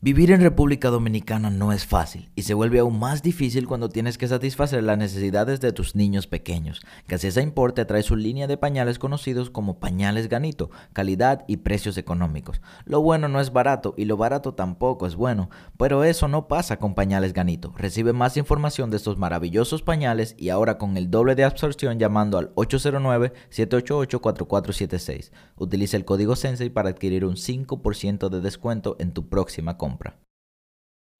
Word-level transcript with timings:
Vivir 0.00 0.30
en 0.30 0.40
República 0.40 0.90
Dominicana 0.90 1.50
no 1.50 1.72
es 1.72 1.84
fácil 1.84 2.30
y 2.36 2.42
se 2.42 2.54
vuelve 2.54 2.78
aún 2.78 3.00
más 3.00 3.20
difícil 3.20 3.66
cuando 3.66 3.88
tienes 3.88 4.16
que 4.16 4.28
satisfacer 4.28 4.84
las 4.84 4.96
necesidades 4.96 5.58
de 5.58 5.72
tus 5.72 5.96
niños 5.96 6.28
pequeños. 6.28 6.82
Casesa 7.08 7.42
Importe 7.42 7.84
trae 7.84 8.04
su 8.04 8.14
línea 8.14 8.46
de 8.46 8.56
pañales 8.56 9.00
conocidos 9.00 9.50
como 9.50 9.80
pañales 9.80 10.28
Ganito, 10.28 10.70
calidad 10.92 11.44
y 11.48 11.56
precios 11.56 11.98
económicos. 11.98 12.60
Lo 12.84 13.00
bueno 13.00 13.26
no 13.26 13.40
es 13.40 13.52
barato 13.52 13.94
y 13.96 14.04
lo 14.04 14.16
barato 14.16 14.54
tampoco 14.54 15.04
es 15.04 15.16
bueno, 15.16 15.50
pero 15.76 16.04
eso 16.04 16.28
no 16.28 16.46
pasa 16.46 16.76
con 16.76 16.94
pañales 16.94 17.32
Ganito. 17.32 17.74
Recibe 17.76 18.12
más 18.12 18.36
información 18.36 18.92
de 18.92 18.98
estos 18.98 19.18
maravillosos 19.18 19.82
pañales 19.82 20.36
y 20.38 20.50
ahora 20.50 20.78
con 20.78 20.96
el 20.96 21.10
doble 21.10 21.34
de 21.34 21.42
absorción 21.42 21.98
llamando 21.98 22.38
al 22.38 22.54
809-788-4476. 22.54 25.32
Utiliza 25.56 25.96
el 25.96 26.04
código 26.04 26.36
Sensei 26.36 26.70
para 26.70 26.90
adquirir 26.90 27.24
un 27.24 27.34
5% 27.34 28.28
de 28.28 28.40
descuento 28.40 28.94
en 29.00 29.10
tu 29.10 29.28
próxima 29.28 29.76
compra. 29.76 29.87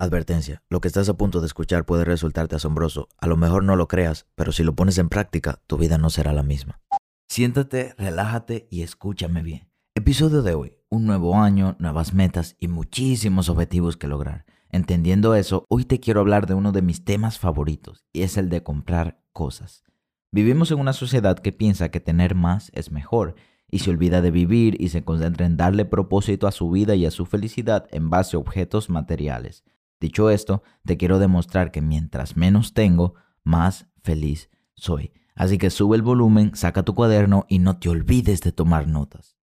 Advertencia, 0.01 0.63
lo 0.69 0.81
que 0.81 0.87
estás 0.87 1.09
a 1.09 1.17
punto 1.17 1.41
de 1.41 1.47
escuchar 1.47 1.85
puede 1.85 2.05
resultarte 2.05 2.55
asombroso. 2.55 3.09
A 3.19 3.27
lo 3.27 3.37
mejor 3.37 3.65
no 3.65 3.75
lo 3.75 3.89
creas, 3.89 4.27
pero 4.37 4.53
si 4.53 4.63
lo 4.63 4.75
pones 4.77 4.99
en 4.99 5.09
práctica, 5.09 5.61
tu 5.67 5.77
vida 5.77 5.99
no 5.99 6.09
será 6.09 6.33
la 6.33 6.45
misma. 6.45 6.81
Siéntate, 7.29 7.95
relájate 7.99 8.69
y 8.71 8.83
escúchame 8.83 9.43
bien. 9.43 9.69
Episodio 9.97 10.43
de 10.43 10.55
hoy, 10.55 10.77
un 10.89 11.07
nuevo 11.07 11.37
año, 11.37 11.75
nuevas 11.81 12.15
metas 12.15 12.55
y 12.61 12.69
muchísimos 12.69 13.49
objetivos 13.49 13.97
que 13.97 14.07
lograr. 14.07 14.47
Entendiendo 14.71 15.35
eso, 15.35 15.65
hoy 15.69 15.85
te 15.85 15.99
quiero 15.99 16.21
hablar 16.21 16.47
de 16.47 16.55
uno 16.55 16.71
de 16.71 16.83
mis 16.83 17.05
temas 17.05 17.39
favoritos 17.39 18.05
y 18.13 18.23
es 18.23 18.37
el 18.37 18.51
de 18.51 18.63
comprar 18.63 19.21
cosas. 19.33 19.83
Vivimos 20.31 20.71
en 20.71 20.79
una 20.79 20.93
sociedad 20.93 21.39
que 21.39 21.53
piensa 21.53 21.91
que 21.91 22.01
tener 22.01 22.35
más 22.35 22.71
es 22.75 22.93
mejor 22.93 23.35
y 23.71 23.81
se 23.81 23.91
olvida 23.91 24.21
de 24.23 24.31
vivir 24.31 24.81
y 24.81 24.89
se 24.89 25.05
concentra 25.05 25.47
en 25.47 25.57
darle 25.57 25.85
propósito 25.85 26.47
a 26.47 26.53
su 26.53 26.71
vida 26.71 26.95
y 26.95 27.07
a 27.07 27.11
su 27.11 27.27
felicidad 27.27 27.87
en 27.91 28.11
base 28.11 28.37
a 28.37 28.41
objetos 28.41 28.89
materiales. 28.91 29.65
Dicho 30.01 30.31
esto, 30.31 30.63
te 30.85 30.97
quiero 30.97 31.19
demostrar 31.19 31.71
que 31.71 31.83
mientras 31.83 32.37
menos 32.37 32.73
tengo, 32.73 33.15
más 33.43 33.87
feliz 34.03 34.49
soy. 34.75 35.13
Así 35.35 35.59
que 35.59 35.71
sube 35.71 35.97
el 35.97 36.03
volumen, 36.03 36.53
saca 36.55 36.85
tu 36.85 36.95
cuaderno 36.95 37.47
y 37.49 37.59
no 37.59 37.79
te 37.79 37.89
olvides 37.89 38.41
de 38.41 38.53
tomar 38.53 38.89
notas. 38.89 39.37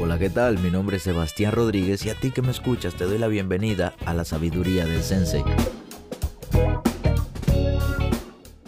Hola, 0.00 0.18
¿qué 0.18 0.30
tal? 0.30 0.58
Mi 0.58 0.70
nombre 0.70 0.96
es 0.96 1.02
Sebastián 1.02 1.52
Rodríguez 1.52 2.04
y 2.04 2.10
a 2.10 2.14
ti 2.14 2.30
que 2.30 2.42
me 2.42 2.50
escuchas 2.50 2.94
te 2.94 3.04
doy 3.04 3.18
la 3.18 3.28
bienvenida 3.28 3.94
a 4.04 4.14
la 4.14 4.24
sabiduría 4.24 4.84
del 4.84 5.02
Sensei 5.02 5.44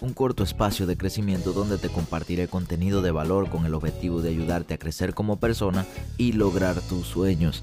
un 0.02 0.14
corto 0.14 0.42
espacio 0.42 0.86
de 0.86 0.96
crecimiento 0.96 1.52
donde 1.52 1.78
te 1.78 1.88
compartiré 1.88 2.48
contenido 2.48 3.02
de 3.02 3.12
valor 3.12 3.48
con 3.48 3.66
el 3.66 3.74
objetivo 3.74 4.20
de 4.20 4.30
ayudarte 4.30 4.74
a 4.74 4.78
crecer 4.78 5.14
como 5.14 5.38
persona 5.38 5.86
y 6.18 6.32
lograr 6.32 6.80
tus 6.80 7.06
sueños. 7.06 7.62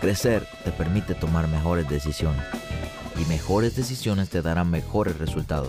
Crecer 0.00 0.44
te 0.64 0.72
permite 0.72 1.14
tomar 1.14 1.46
mejores 1.46 1.88
decisiones 1.88 2.42
y 3.16 3.24
mejores 3.26 3.76
decisiones 3.76 4.28
te 4.28 4.42
darán 4.42 4.70
mejores 4.70 5.16
resultados. 5.18 5.68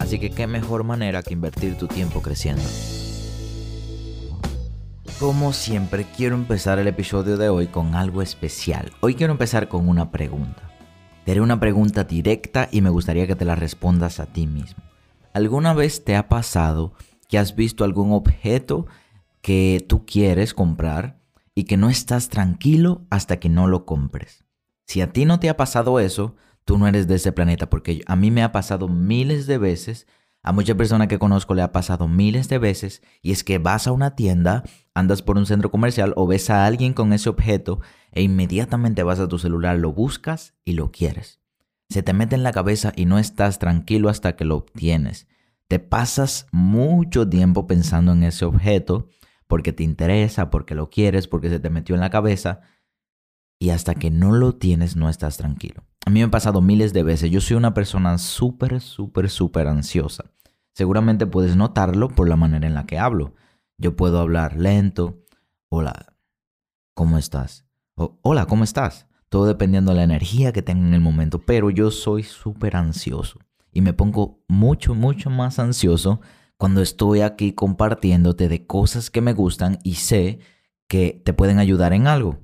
Así 0.00 0.18
que 0.18 0.30
qué 0.30 0.48
mejor 0.48 0.82
manera 0.82 1.22
que 1.22 1.34
invertir 1.34 1.78
tu 1.78 1.86
tiempo 1.86 2.20
creciendo. 2.20 2.64
Como 5.20 5.52
siempre, 5.52 6.06
quiero 6.16 6.34
empezar 6.34 6.78
el 6.78 6.88
episodio 6.88 7.36
de 7.36 7.50
hoy 7.50 7.66
con 7.66 7.94
algo 7.94 8.22
especial. 8.22 8.90
Hoy 9.00 9.14
quiero 9.14 9.34
empezar 9.34 9.68
con 9.68 9.86
una 9.86 10.10
pregunta. 10.10 10.70
Te 11.26 11.32
haré 11.32 11.42
una 11.42 11.60
pregunta 11.60 12.04
directa 12.04 12.70
y 12.72 12.80
me 12.80 12.88
gustaría 12.88 13.26
que 13.26 13.36
te 13.36 13.44
la 13.44 13.54
respondas 13.54 14.18
a 14.18 14.24
ti 14.24 14.46
mismo. 14.46 14.82
¿Alguna 15.34 15.74
vez 15.74 16.04
te 16.04 16.16
ha 16.16 16.30
pasado 16.30 16.94
que 17.28 17.36
has 17.36 17.54
visto 17.54 17.84
algún 17.84 18.12
objeto 18.12 18.86
que 19.42 19.84
tú 19.86 20.06
quieres 20.06 20.54
comprar 20.54 21.20
y 21.54 21.64
que 21.64 21.76
no 21.76 21.90
estás 21.90 22.30
tranquilo 22.30 23.02
hasta 23.10 23.38
que 23.38 23.50
no 23.50 23.68
lo 23.68 23.84
compres? 23.84 24.46
Si 24.86 25.02
a 25.02 25.12
ti 25.12 25.26
no 25.26 25.38
te 25.38 25.50
ha 25.50 25.56
pasado 25.58 26.00
eso, 26.00 26.34
tú 26.64 26.78
no 26.78 26.88
eres 26.88 27.08
de 27.08 27.16
ese 27.16 27.32
planeta, 27.32 27.68
porque 27.68 28.00
a 28.06 28.16
mí 28.16 28.30
me 28.30 28.42
ha 28.42 28.52
pasado 28.52 28.88
miles 28.88 29.46
de 29.46 29.58
veces 29.58 30.06
a 30.42 30.52
muchas 30.52 30.76
personas 30.76 31.08
que 31.08 31.18
conozco 31.18 31.54
le 31.54 31.62
ha 31.62 31.72
pasado 31.72 32.08
miles 32.08 32.48
de 32.48 32.58
veces 32.58 33.02
y 33.22 33.32
es 33.32 33.44
que 33.44 33.58
vas 33.58 33.86
a 33.86 33.92
una 33.92 34.16
tienda, 34.16 34.62
andas 34.94 35.22
por 35.22 35.36
un 35.36 35.46
centro 35.46 35.70
comercial 35.70 36.14
o 36.16 36.26
ves 36.26 36.48
a 36.48 36.64
alguien 36.64 36.94
con 36.94 37.12
ese 37.12 37.28
objeto 37.28 37.80
e 38.12 38.22
inmediatamente 38.22 39.02
vas 39.02 39.20
a 39.20 39.28
tu 39.28 39.38
celular, 39.38 39.78
lo 39.78 39.92
buscas 39.92 40.54
y 40.64 40.72
lo 40.72 40.90
quieres. 40.90 41.40
Se 41.90 42.02
te 42.02 42.12
mete 42.12 42.36
en 42.36 42.42
la 42.42 42.52
cabeza 42.52 42.92
y 42.96 43.04
no 43.04 43.18
estás 43.18 43.58
tranquilo 43.58 44.08
hasta 44.08 44.36
que 44.36 44.44
lo 44.44 44.56
obtienes. 44.56 45.26
Te 45.68 45.78
pasas 45.78 46.46
mucho 46.52 47.28
tiempo 47.28 47.66
pensando 47.66 48.12
en 48.12 48.22
ese 48.22 48.44
objeto 48.44 49.08
porque 49.46 49.72
te 49.72 49.82
interesa, 49.82 50.50
porque 50.50 50.74
lo 50.74 50.88
quieres, 50.88 51.26
porque 51.26 51.50
se 51.50 51.58
te 51.58 51.70
metió 51.70 51.94
en 51.94 52.00
la 52.00 52.10
cabeza 52.10 52.60
y 53.58 53.70
hasta 53.70 53.94
que 53.94 54.10
no 54.10 54.32
lo 54.32 54.54
tienes 54.54 54.96
no 54.96 55.10
estás 55.10 55.36
tranquilo. 55.36 55.84
A 56.10 56.12
mí 56.12 56.18
me 56.18 56.24
ha 56.24 56.30
pasado 56.32 56.60
miles 56.60 56.92
de 56.92 57.04
veces. 57.04 57.30
Yo 57.30 57.40
soy 57.40 57.56
una 57.56 57.72
persona 57.72 58.18
súper, 58.18 58.80
súper, 58.80 59.30
súper 59.30 59.68
ansiosa. 59.68 60.24
Seguramente 60.72 61.24
puedes 61.24 61.54
notarlo 61.54 62.08
por 62.08 62.28
la 62.28 62.34
manera 62.34 62.66
en 62.66 62.74
la 62.74 62.84
que 62.84 62.98
hablo. 62.98 63.36
Yo 63.78 63.94
puedo 63.94 64.18
hablar 64.18 64.56
lento. 64.56 65.22
Hola, 65.68 66.16
¿cómo 66.94 67.16
estás? 67.16 67.64
Hola, 67.94 68.46
¿cómo 68.46 68.64
estás? 68.64 69.06
Todo 69.28 69.46
dependiendo 69.46 69.92
de 69.92 69.98
la 69.98 70.02
energía 70.02 70.52
que 70.52 70.62
tenga 70.62 70.84
en 70.84 70.94
el 70.94 71.00
momento. 71.00 71.42
Pero 71.42 71.70
yo 71.70 71.92
soy 71.92 72.24
súper 72.24 72.74
ansioso. 72.74 73.38
Y 73.72 73.80
me 73.80 73.92
pongo 73.92 74.42
mucho, 74.48 74.96
mucho 74.96 75.30
más 75.30 75.60
ansioso 75.60 76.20
cuando 76.56 76.82
estoy 76.82 77.20
aquí 77.20 77.52
compartiéndote 77.52 78.48
de 78.48 78.66
cosas 78.66 79.10
que 79.10 79.20
me 79.20 79.32
gustan 79.32 79.78
y 79.84 79.94
sé 79.94 80.40
que 80.88 81.22
te 81.24 81.34
pueden 81.34 81.60
ayudar 81.60 81.92
en 81.92 82.08
algo. 82.08 82.40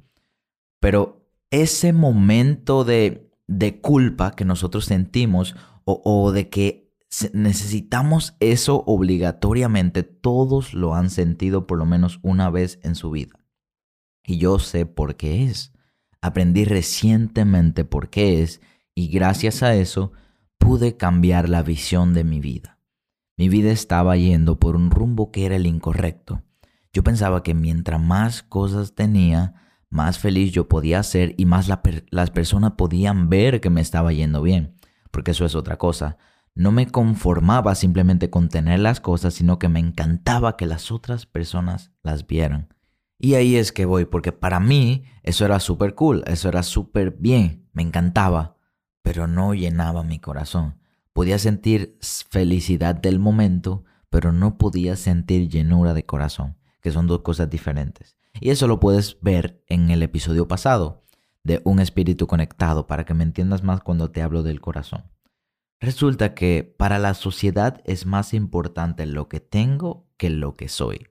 Pero 0.79 1.27
ese 1.51 1.93
momento 1.93 2.85
de, 2.85 3.26
de 3.47 3.81
culpa 3.81 4.33
que 4.33 4.45
nosotros 4.45 4.85
sentimos 4.85 5.57
o, 5.85 6.01
o 6.05 6.33
de 6.33 6.49
que 6.49 6.87
necesitamos 7.33 8.35
eso 8.41 8.83
obligatoriamente, 8.87 10.03
todos 10.03 10.75
lo 10.75 10.95
han 10.95 11.11
sentido 11.11 11.67
por 11.67 11.79
lo 11.79 11.87
menos 11.87 12.19
una 12.23 12.51
vez 12.51 12.79
en 12.83 12.95
su 12.95 13.11
vida. 13.11 13.39
Y 14.25 14.39
yo 14.39 14.59
sé 14.59 14.87
por 14.87 15.17
qué 15.17 15.45
es. 15.45 15.73
Aprendí 16.21 16.65
recientemente 16.65 17.85
por 17.85 18.11
qué 18.11 18.43
es 18.43 18.61
y 18.95 19.09
gracias 19.09 19.63
a 19.63 19.75
eso 19.75 20.13
pude 20.59 20.97
cambiar 20.97 21.49
la 21.49 21.63
visión 21.63 22.15
de 22.15 22.25
mi 22.25 22.41
vida. 22.41 22.79
Mi 23.37 23.49
vida 23.49 23.71
estaba 23.71 24.17
yendo 24.17 24.59
por 24.59 24.77
un 24.77 24.91
rumbo 24.91 25.31
que 25.31 25.47
era 25.47 25.57
el 25.57 25.67
incorrecto. 25.67 26.43
Yo 26.93 27.05
pensaba 27.05 27.43
que 27.43 27.55
mientras 27.55 28.01
más 28.01 28.43
cosas 28.43 28.95
tenía, 28.95 29.55
más 29.89 30.19
feliz 30.19 30.53
yo 30.53 30.69
podía 30.69 31.03
ser 31.03 31.35
y 31.37 31.47
más 31.47 31.69
las 32.11 32.31
personas 32.31 32.73
podían 32.73 33.29
ver 33.29 33.61
que 33.61 33.71
me 33.71 33.81
estaba 33.81 34.13
yendo 34.13 34.43
bien. 34.43 34.75
Porque 35.11 35.31
eso 35.31 35.45
es 35.45 35.55
otra 35.55 35.79
cosa. 35.79 36.19
No 36.55 36.73
me 36.73 36.87
conformaba 36.87 37.75
simplemente 37.75 38.31
con 38.31 38.49
tener 38.49 38.81
las 38.81 39.01
cosas, 39.01 39.35
sino 39.35 39.59
que 39.59 39.69
me 39.69 39.81
encantaba 39.81 40.57
que 40.57 40.67
las 40.67 40.91
otras 40.91 41.27
personas 41.27 41.93
las 42.03 42.27
vieran. 42.27 42.69
Y 43.19 43.35
ahí 43.35 43.57
es 43.57 43.73
que 43.73 43.87
voy, 43.87 44.05
porque 44.05 44.33
para 44.33 44.61
mí 44.61 45.05
eso 45.23 45.45
era 45.45 45.61
súper 45.61 45.95
cool, 45.95 46.23
eso 46.27 46.49
era 46.49 46.63
súper 46.63 47.17
bien, 47.19 47.67
me 47.73 47.83
encantaba, 47.83 48.57
pero 49.03 49.27
no 49.27 49.55
llenaba 49.55 50.03
mi 50.03 50.19
corazón. 50.19 50.79
Podía 51.13 51.39
sentir 51.39 51.99
felicidad 52.01 52.95
del 52.95 53.19
momento, 53.19 53.85
pero 54.11 54.33
no 54.33 54.59
podía 54.59 54.97
sentir 54.97 55.49
llenura 55.49 55.95
de 55.95 56.05
corazón, 56.05 56.59
que 56.83 56.91
son 56.91 57.07
dos 57.07 57.23
cosas 57.23 57.49
diferentes. 57.49 58.17
Y 58.41 58.51
eso 58.51 58.67
lo 58.69 58.81
puedes 58.81 59.19
ver 59.21 59.63
en 59.67 59.91
el 59.91 60.03
episodio 60.03 60.49
pasado 60.49 61.05
de 61.43 61.63
Un 61.65 61.79
espíritu 61.79 62.27
conectado 62.27 62.89
para 62.89 63.05
que 63.05 63.15
me 63.15 63.23
entiendas 63.23 63.63
más 63.63 63.81
cuando 63.81 64.11
te 64.11 64.21
hablo 64.21 64.43
del 64.43 64.61
corazón. 64.61 65.05
Resulta 65.79 66.35
que 66.35 66.75
para 66.77 66.99
la 66.99 67.15
sociedad 67.15 67.83
es 67.85 68.05
más 68.05 68.35
importante 68.35 69.07
lo 69.07 69.29
que 69.29 69.41
tengo 69.41 70.09
que 70.17 70.31
lo 70.31 70.57
que 70.57 70.69
soy. 70.69 71.07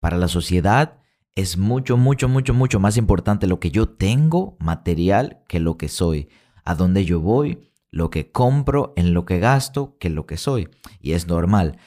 Para 0.00 0.16
la 0.16 0.28
sociedad 0.28 1.00
es 1.34 1.58
mucho, 1.58 1.96
mucho, 1.96 2.28
mucho, 2.28 2.54
mucho 2.54 2.80
más 2.80 2.96
importante 2.96 3.46
lo 3.46 3.60
que 3.60 3.70
yo 3.70 3.88
tengo 3.88 4.56
material 4.60 5.42
que 5.48 5.60
lo 5.60 5.76
que 5.76 5.88
soy. 5.88 6.28
A 6.64 6.74
dónde 6.74 7.04
yo 7.04 7.20
voy, 7.20 7.70
lo 7.90 8.10
que 8.10 8.30
compro, 8.30 8.92
en 8.96 9.14
lo 9.14 9.24
que 9.24 9.38
gasto, 9.38 9.96
que 9.98 10.10
lo 10.10 10.26
que 10.26 10.36
soy. 10.36 10.68
Y 11.00 11.12
es 11.12 11.26
normal. 11.26 11.78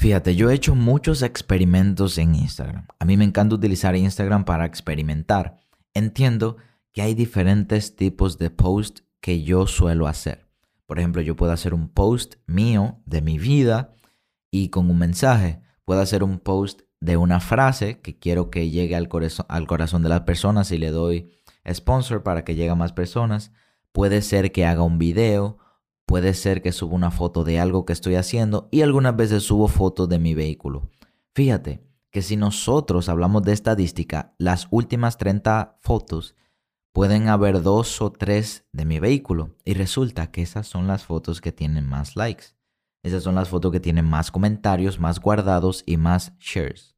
Fíjate, 0.00 0.34
yo 0.34 0.48
he 0.48 0.54
hecho 0.54 0.74
muchos 0.74 1.20
experimentos 1.20 2.16
en 2.16 2.34
Instagram. 2.34 2.86
A 2.98 3.04
mí 3.04 3.18
me 3.18 3.24
encanta 3.26 3.54
utilizar 3.54 3.94
Instagram 3.94 4.46
para 4.46 4.64
experimentar. 4.64 5.60
Entiendo 5.92 6.56
que 6.90 7.02
hay 7.02 7.12
diferentes 7.12 7.96
tipos 7.96 8.38
de 8.38 8.48
posts 8.48 9.04
que 9.20 9.42
yo 9.42 9.66
suelo 9.66 10.06
hacer. 10.06 10.48
Por 10.86 10.98
ejemplo, 10.98 11.20
yo 11.20 11.36
puedo 11.36 11.52
hacer 11.52 11.74
un 11.74 11.90
post 11.90 12.36
mío 12.46 13.02
de 13.04 13.20
mi 13.20 13.38
vida 13.38 13.92
y 14.50 14.70
con 14.70 14.88
un 14.88 14.96
mensaje. 14.96 15.60
Puedo 15.84 16.00
hacer 16.00 16.22
un 16.22 16.38
post 16.38 16.80
de 17.00 17.18
una 17.18 17.38
frase 17.38 18.00
que 18.00 18.18
quiero 18.18 18.48
que 18.48 18.70
llegue 18.70 18.96
al 18.96 19.10
al 19.48 19.66
corazón 19.66 20.02
de 20.02 20.08
las 20.08 20.22
personas 20.22 20.72
y 20.72 20.78
le 20.78 20.92
doy 20.92 21.30
sponsor 21.70 22.22
para 22.22 22.42
que 22.42 22.54
llegue 22.54 22.70
a 22.70 22.74
más 22.74 22.94
personas. 22.94 23.52
Puede 23.92 24.22
ser 24.22 24.50
que 24.50 24.64
haga 24.64 24.82
un 24.82 24.96
video 24.96 25.58
puede 26.10 26.34
ser 26.34 26.60
que 26.60 26.72
suba 26.72 26.96
una 26.96 27.12
foto 27.12 27.44
de 27.44 27.60
algo 27.60 27.84
que 27.84 27.92
estoy 27.92 28.16
haciendo 28.16 28.66
y 28.72 28.82
algunas 28.82 29.14
veces 29.14 29.44
subo 29.44 29.68
fotos 29.68 30.08
de 30.08 30.18
mi 30.18 30.34
vehículo. 30.34 30.90
Fíjate 31.36 31.86
que 32.10 32.20
si 32.20 32.36
nosotros 32.36 33.08
hablamos 33.08 33.44
de 33.44 33.52
estadística, 33.52 34.34
las 34.36 34.66
últimas 34.72 35.18
30 35.18 35.78
fotos 35.78 36.34
pueden 36.92 37.28
haber 37.28 37.62
dos 37.62 38.02
o 38.02 38.10
tres 38.10 38.66
de 38.72 38.86
mi 38.86 38.98
vehículo 38.98 39.54
y 39.64 39.74
resulta 39.74 40.32
que 40.32 40.42
esas 40.42 40.66
son 40.66 40.88
las 40.88 41.04
fotos 41.04 41.40
que 41.40 41.52
tienen 41.52 41.86
más 41.86 42.16
likes. 42.16 42.56
Esas 43.04 43.22
son 43.22 43.36
las 43.36 43.48
fotos 43.48 43.70
que 43.70 43.78
tienen 43.78 44.04
más 44.04 44.32
comentarios, 44.32 44.98
más 44.98 45.20
guardados 45.20 45.84
y 45.86 45.96
más 45.96 46.36
shares. 46.40 46.96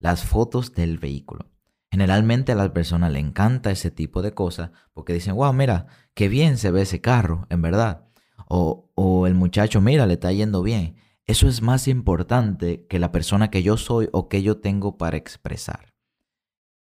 Las 0.00 0.22
fotos 0.22 0.74
del 0.74 0.98
vehículo. 0.98 1.51
Generalmente 1.92 2.52
a 2.52 2.54
las 2.54 2.70
personas 2.70 3.12
le 3.12 3.18
encanta 3.18 3.70
ese 3.70 3.90
tipo 3.90 4.22
de 4.22 4.32
cosas 4.32 4.70
porque 4.94 5.12
dicen, 5.12 5.34
wow, 5.34 5.52
mira, 5.52 5.88
qué 6.14 6.30
bien 6.30 6.56
se 6.56 6.70
ve 6.70 6.80
ese 6.80 7.02
carro, 7.02 7.46
en 7.50 7.60
verdad. 7.60 8.06
O, 8.48 8.90
o 8.94 9.26
el 9.26 9.34
muchacho, 9.34 9.82
mira, 9.82 10.06
le 10.06 10.14
está 10.14 10.32
yendo 10.32 10.62
bien. 10.62 10.96
Eso 11.26 11.48
es 11.48 11.60
más 11.60 11.88
importante 11.88 12.86
que 12.86 12.98
la 12.98 13.12
persona 13.12 13.50
que 13.50 13.62
yo 13.62 13.76
soy 13.76 14.08
o 14.12 14.30
que 14.30 14.42
yo 14.42 14.56
tengo 14.56 14.96
para 14.96 15.18
expresar. 15.18 15.92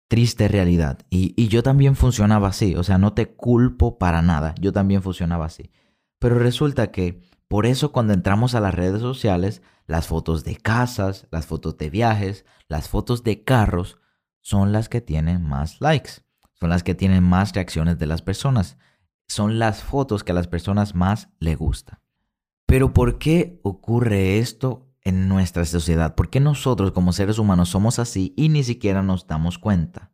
Triste 0.09 0.49
realidad. 0.49 0.99
Y, 1.11 1.33
y 1.41 1.47
yo 1.47 1.63
también 1.63 1.95
funcionaba 1.95 2.49
así. 2.49 2.75
O 2.75 2.83
sea, 2.83 2.99
no 2.99 3.13
te 3.13 3.27
culpo 3.35 3.99
para 3.99 4.21
nada. 4.21 4.53
Yo 4.61 4.73
también 4.73 5.03
funcionaba 5.03 5.45
así. 5.45 5.71
Pero 6.19 6.41
resulta 6.41 6.91
que 6.91 7.21
por 7.47 7.67
eso 7.67 7.93
cuando 7.93 8.15
entramos 8.15 8.57
a 8.57 8.61
las 8.61 8.75
redes 8.75 9.01
sociales, 9.01 9.63
las 9.87 10.09
fotos 10.09 10.43
de 10.43 10.57
casas, 10.57 11.29
las 11.31 11.47
fotos 11.47 11.79
de 11.79 11.89
viajes, 11.89 12.45
las 12.67 12.89
fotos 12.89 13.23
de 13.23 13.45
carros 13.45 13.99
son 14.49 14.73
las 14.73 14.89
que 14.89 15.03
tienen 15.03 15.47
más 15.47 15.79
likes, 15.83 16.23
son 16.55 16.71
las 16.71 16.83
que 16.83 16.95
tienen 16.95 17.23
más 17.23 17.53
reacciones 17.53 17.99
de 17.99 18.07
las 18.07 18.23
personas, 18.23 18.79
son 19.27 19.59
las 19.59 19.83
fotos 19.83 20.25
que 20.25 20.33
a 20.33 20.35
las 20.35 20.49
personas 20.49 20.95
más 20.95 21.29
le 21.39 21.55
gustan. 21.55 21.99
Pero 22.65 22.95
¿por 22.95 23.19
qué 23.19 23.61
ocurre 23.63 24.39
esto 24.39 24.89
en 25.03 25.29
nuestra 25.29 25.67
sociedad? 25.67 26.15
¿Por 26.15 26.31
qué 26.31 26.41
nosotros 26.41 26.93
como 26.93 27.13
seres 27.13 27.39
humanos 27.39 27.69
somos 27.69 27.99
así 27.99 28.33
y 28.39 28.49
ni 28.49 28.63
siquiera 28.63 29.03
nos 29.03 29.27
damos 29.27 29.59
cuenta? 29.59 30.13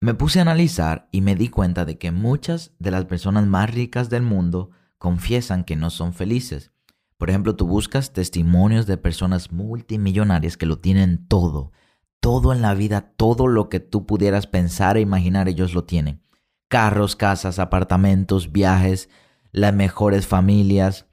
Me 0.00 0.14
puse 0.14 0.38
a 0.38 0.42
analizar 0.42 1.10
y 1.12 1.20
me 1.20 1.36
di 1.36 1.48
cuenta 1.48 1.84
de 1.84 1.98
que 1.98 2.12
muchas 2.12 2.72
de 2.78 2.92
las 2.92 3.04
personas 3.04 3.46
más 3.46 3.70
ricas 3.70 4.08
del 4.08 4.22
mundo 4.22 4.70
confiesan 4.96 5.64
que 5.64 5.76
no 5.76 5.90
son 5.90 6.14
felices. 6.14 6.72
Por 7.18 7.28
ejemplo, 7.28 7.56
tú 7.56 7.66
buscas 7.66 8.14
testimonios 8.14 8.86
de 8.86 8.96
personas 8.96 9.52
multimillonarias 9.52 10.56
que 10.56 10.64
lo 10.64 10.78
tienen 10.78 11.26
todo, 11.26 11.72
todo 12.20 12.52
en 12.52 12.62
la 12.62 12.74
vida, 12.74 13.12
todo 13.16 13.46
lo 13.46 13.68
que 13.68 13.80
tú 13.80 14.06
pudieras 14.06 14.46
pensar 14.46 14.96
e 14.96 15.00
imaginar, 15.00 15.48
ellos 15.48 15.74
lo 15.74 15.84
tienen. 15.84 16.22
Carros, 16.68 17.16
casas, 17.16 17.58
apartamentos, 17.58 18.52
viajes, 18.52 19.08
las 19.50 19.74
mejores 19.74 20.26
familias, 20.26 21.06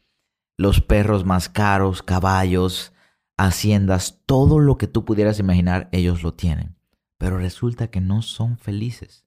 los 0.58 0.82
perros 0.82 1.26
más 1.26 1.50
caros, 1.50 2.04
caballos, 2.04 2.94
haciendas, 3.38 4.22
todo 4.26 4.60
lo 4.60 4.78
que 4.78 4.88
tú 4.88 5.06
pudieras 5.06 5.40
imaginar, 5.40 5.90
ellos 5.92 6.24
lo 6.24 6.34
tienen. 6.34 6.76
Pero 7.18 7.38
resulta 7.38 7.88
que 7.88 8.02
no 8.02 8.22
son 8.22 8.58
felices. 8.58 9.26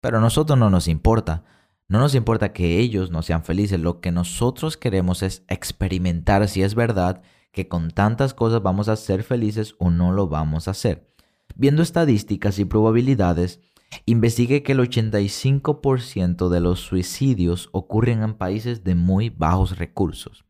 Pero 0.00 0.18
a 0.18 0.20
nosotros 0.20 0.58
no 0.58 0.70
nos 0.70 0.88
importa. 0.88 1.44
No 1.88 1.98
nos 1.98 2.14
importa 2.14 2.52
que 2.52 2.78
ellos 2.78 3.10
no 3.10 3.22
sean 3.22 3.44
felices, 3.44 3.80
lo 3.80 4.00
que 4.00 4.12
nosotros 4.12 4.76
queremos 4.76 5.22
es 5.22 5.42
experimentar 5.48 6.46
si 6.48 6.62
es 6.62 6.74
verdad 6.74 7.22
que 7.52 7.68
con 7.68 7.90
tantas 7.90 8.34
cosas 8.34 8.62
vamos 8.62 8.88
a 8.88 8.96
ser 8.96 9.22
felices 9.22 9.74
o 9.78 9.90
no 9.90 10.12
lo 10.12 10.28
vamos 10.28 10.68
a 10.68 10.72
hacer. 10.72 11.08
Viendo 11.54 11.82
estadísticas 11.82 12.58
y 12.58 12.64
probabilidades, 12.64 13.60
investigué 14.06 14.62
que 14.62 14.72
el 14.72 14.80
85% 14.80 16.48
de 16.48 16.60
los 16.60 16.80
suicidios 16.80 17.68
ocurren 17.72 18.22
en 18.22 18.34
países 18.34 18.84
de 18.84 18.94
muy 18.94 19.30
bajos 19.30 19.78
recursos. 19.78 20.44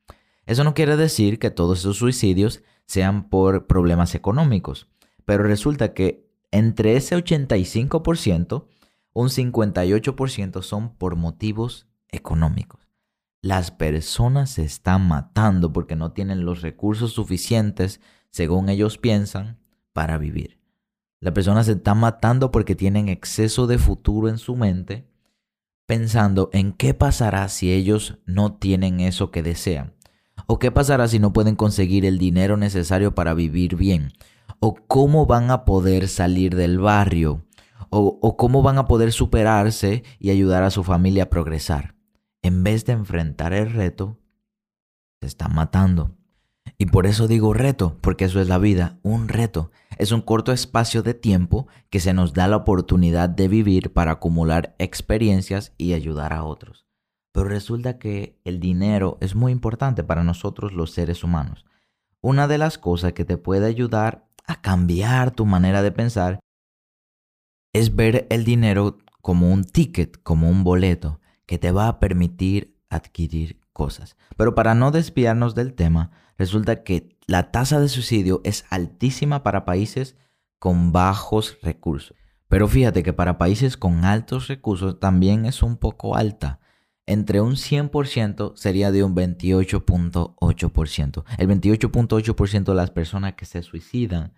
Eso 0.46 0.64
no 0.64 0.74
quiere 0.74 0.96
decir 0.96 1.38
que 1.38 1.50
todos 1.50 1.80
esos 1.80 1.98
suicidios 1.98 2.62
sean 2.86 3.28
por 3.28 3.66
problemas 3.66 4.14
económicos, 4.14 4.88
pero 5.24 5.44
resulta 5.44 5.92
que 5.92 6.26
entre 6.50 6.96
ese 6.96 7.16
85%, 7.16 8.66
un 9.12 9.28
58% 9.28 10.62
son 10.62 10.94
por 10.96 11.16
motivos 11.16 11.86
económicos. 12.10 12.87
Las 13.40 13.70
personas 13.70 14.50
se 14.50 14.64
están 14.64 15.06
matando 15.06 15.72
porque 15.72 15.96
no 15.96 16.12
tienen 16.12 16.44
los 16.44 16.62
recursos 16.62 17.12
suficientes, 17.12 18.00
según 18.30 18.68
ellos 18.68 18.98
piensan, 18.98 19.58
para 19.92 20.18
vivir. 20.18 20.58
Las 21.20 21.34
personas 21.34 21.66
se 21.66 21.72
están 21.72 21.98
matando 21.98 22.50
porque 22.50 22.74
tienen 22.74 23.08
exceso 23.08 23.66
de 23.66 23.78
futuro 23.78 24.28
en 24.28 24.38
su 24.38 24.56
mente, 24.56 25.08
pensando 25.86 26.50
en 26.52 26.72
qué 26.72 26.94
pasará 26.94 27.48
si 27.48 27.72
ellos 27.72 28.18
no 28.26 28.54
tienen 28.54 29.00
eso 29.00 29.30
que 29.30 29.42
desean. 29.42 29.94
O 30.46 30.58
qué 30.58 30.70
pasará 30.70 31.08
si 31.08 31.18
no 31.18 31.32
pueden 31.32 31.56
conseguir 31.56 32.04
el 32.06 32.18
dinero 32.18 32.56
necesario 32.56 33.14
para 33.14 33.34
vivir 33.34 33.76
bien. 33.76 34.12
O 34.60 34.74
cómo 34.74 35.26
van 35.26 35.50
a 35.50 35.64
poder 35.64 36.08
salir 36.08 36.54
del 36.56 36.78
barrio 36.78 37.44
o, 37.90 38.36
cómo 38.36 38.62
van 38.62 38.78
a 38.78 38.86
poder 38.86 39.12
superarse 39.12 40.02
y 40.18 40.30
ayudar 40.30 40.62
a 40.62 40.70
su 40.70 40.84
familia 40.84 41.24
a 41.24 41.30
progresar. 41.30 41.94
En 42.42 42.62
vez 42.62 42.84
de 42.84 42.92
enfrentar 42.92 43.52
el 43.52 43.72
reto, 43.72 44.18
se 45.20 45.26
están 45.26 45.54
matando. 45.54 46.16
Y 46.76 46.86
por 46.86 47.06
eso 47.06 47.26
digo 47.26 47.54
reto, 47.54 47.96
porque 48.00 48.26
eso 48.26 48.40
es 48.40 48.48
la 48.48 48.58
vida, 48.58 48.98
un 49.02 49.28
reto. 49.28 49.70
Es 49.96 50.12
un 50.12 50.20
corto 50.20 50.52
espacio 50.52 51.02
de 51.02 51.14
tiempo 51.14 51.66
que 51.90 51.98
se 51.98 52.12
nos 52.12 52.34
da 52.34 52.46
la 52.46 52.56
oportunidad 52.56 53.28
de 53.28 53.48
vivir 53.48 53.92
para 53.92 54.12
acumular 54.12 54.76
experiencias 54.78 55.72
y 55.76 55.94
ayudar 55.94 56.32
a 56.32 56.44
otros. 56.44 56.86
Pero 57.32 57.48
resulta 57.48 57.98
que 57.98 58.38
el 58.44 58.60
dinero 58.60 59.18
es 59.20 59.34
muy 59.34 59.52
importante 59.52 60.04
para 60.04 60.22
nosotros 60.22 60.72
los 60.72 60.92
seres 60.92 61.24
humanos. 61.24 61.64
Una 62.20 62.46
de 62.46 62.58
las 62.58 62.78
cosas 62.78 63.12
que 63.12 63.24
te 63.24 63.38
puede 63.38 63.66
ayudar 63.66 64.28
a 64.46 64.60
cambiar 64.60 65.32
tu 65.32 65.46
manera 65.46 65.82
de 65.82 65.92
pensar 65.92 66.40
es 67.72 67.94
ver 67.94 68.26
el 68.30 68.44
dinero 68.44 68.98
como 69.20 69.52
un 69.52 69.64
ticket, 69.64 70.22
como 70.22 70.48
un 70.48 70.64
boleto 70.64 71.20
que 71.48 71.58
te 71.58 71.72
va 71.72 71.88
a 71.88 71.98
permitir 71.98 72.76
adquirir 72.90 73.58
cosas. 73.72 74.16
Pero 74.36 74.54
para 74.54 74.74
no 74.74 74.90
desviarnos 74.90 75.54
del 75.54 75.72
tema, 75.72 76.10
resulta 76.36 76.84
que 76.84 77.16
la 77.26 77.50
tasa 77.50 77.80
de 77.80 77.88
suicidio 77.88 78.42
es 78.44 78.66
altísima 78.68 79.42
para 79.42 79.64
países 79.64 80.14
con 80.58 80.92
bajos 80.92 81.56
recursos. 81.62 82.14
Pero 82.48 82.68
fíjate 82.68 83.02
que 83.02 83.14
para 83.14 83.38
países 83.38 83.78
con 83.78 84.04
altos 84.04 84.48
recursos 84.48 85.00
también 85.00 85.46
es 85.46 85.62
un 85.62 85.78
poco 85.78 86.16
alta. 86.16 86.60
Entre 87.06 87.40
un 87.40 87.52
100% 87.52 88.52
sería 88.54 88.92
de 88.92 89.02
un 89.02 89.16
28.8%. 89.16 91.24
El 91.38 91.48
28.8% 91.48 92.64
de 92.64 92.74
las 92.74 92.90
personas 92.90 93.32
que 93.34 93.46
se 93.46 93.62
suicidan 93.62 94.34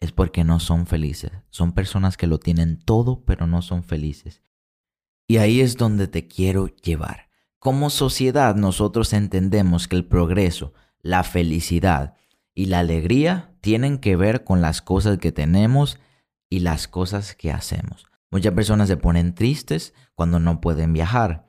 es 0.00 0.10
porque 0.10 0.42
no 0.42 0.58
son 0.58 0.86
felices. 0.86 1.30
Son 1.50 1.70
personas 1.70 2.16
que 2.16 2.26
lo 2.26 2.40
tienen 2.40 2.80
todo, 2.80 3.24
pero 3.24 3.46
no 3.46 3.62
son 3.62 3.84
felices. 3.84 4.42
Y 5.32 5.38
ahí 5.38 5.62
es 5.62 5.78
donde 5.78 6.08
te 6.08 6.28
quiero 6.28 6.66
llevar. 6.66 7.30
Como 7.58 7.88
sociedad 7.88 8.54
nosotros 8.54 9.14
entendemos 9.14 9.88
que 9.88 9.96
el 9.96 10.04
progreso, 10.04 10.74
la 11.00 11.22
felicidad 11.24 12.16
y 12.54 12.66
la 12.66 12.80
alegría 12.80 13.54
tienen 13.62 13.96
que 13.96 14.14
ver 14.14 14.44
con 14.44 14.60
las 14.60 14.82
cosas 14.82 15.16
que 15.16 15.32
tenemos 15.32 15.98
y 16.50 16.58
las 16.58 16.86
cosas 16.86 17.34
que 17.34 17.50
hacemos. 17.50 18.04
Muchas 18.30 18.52
personas 18.52 18.88
se 18.88 18.98
ponen 18.98 19.34
tristes 19.34 19.94
cuando 20.14 20.38
no 20.38 20.60
pueden 20.60 20.92
viajar 20.92 21.48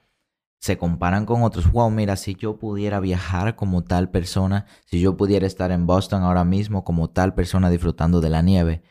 se 0.59 0.77
comparan 0.77 1.25
con 1.25 1.43
otros. 1.43 1.69
Wow, 1.69 1.91
mira, 1.91 2.15
si 2.15 2.35
yo 2.35 2.57
pudiera 2.57 3.01
viajar 3.01 3.57
como 3.57 3.83
tal 3.83 4.09
persona, 4.11 4.65
si 4.85 5.01
yo 5.01 5.17
pudiera 5.17 5.45
estar 5.45 5.71
en 5.71 5.85
Boston 5.85 6.23
ahora 6.23 6.45
mismo 6.45 6.85
como 6.85 7.09
tal 7.09 7.33
persona 7.33 7.69
disfrutando 7.69 8.21
de 8.21 8.29
la 8.29 8.41
nieve, 8.41 8.81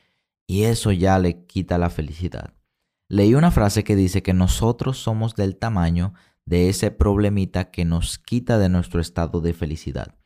y 0.47 0.65
eso 0.65 0.93
ya 0.93 1.19
le 1.19 1.47
quita 1.47 1.79
la 1.79 1.89
felicidad. 1.89 2.53
Leí 3.09 3.35
una 3.35 3.51
frase 3.51 3.85
que 3.85 3.97
dice 3.97 4.23
que 4.23 4.33
nosotros 4.33 4.99
somos 4.99 5.35
del 5.35 5.57
tamaño 5.57 6.15
de 6.45 6.69
ese 6.69 6.91
problemita 6.91 7.71
que 7.71 7.85
nos 7.85 8.19
quita 8.19 8.59
de 8.59 8.69
nuestro 8.69 9.01
estado 9.01 9.41
de 9.41 9.53
felicidad. 9.53 10.17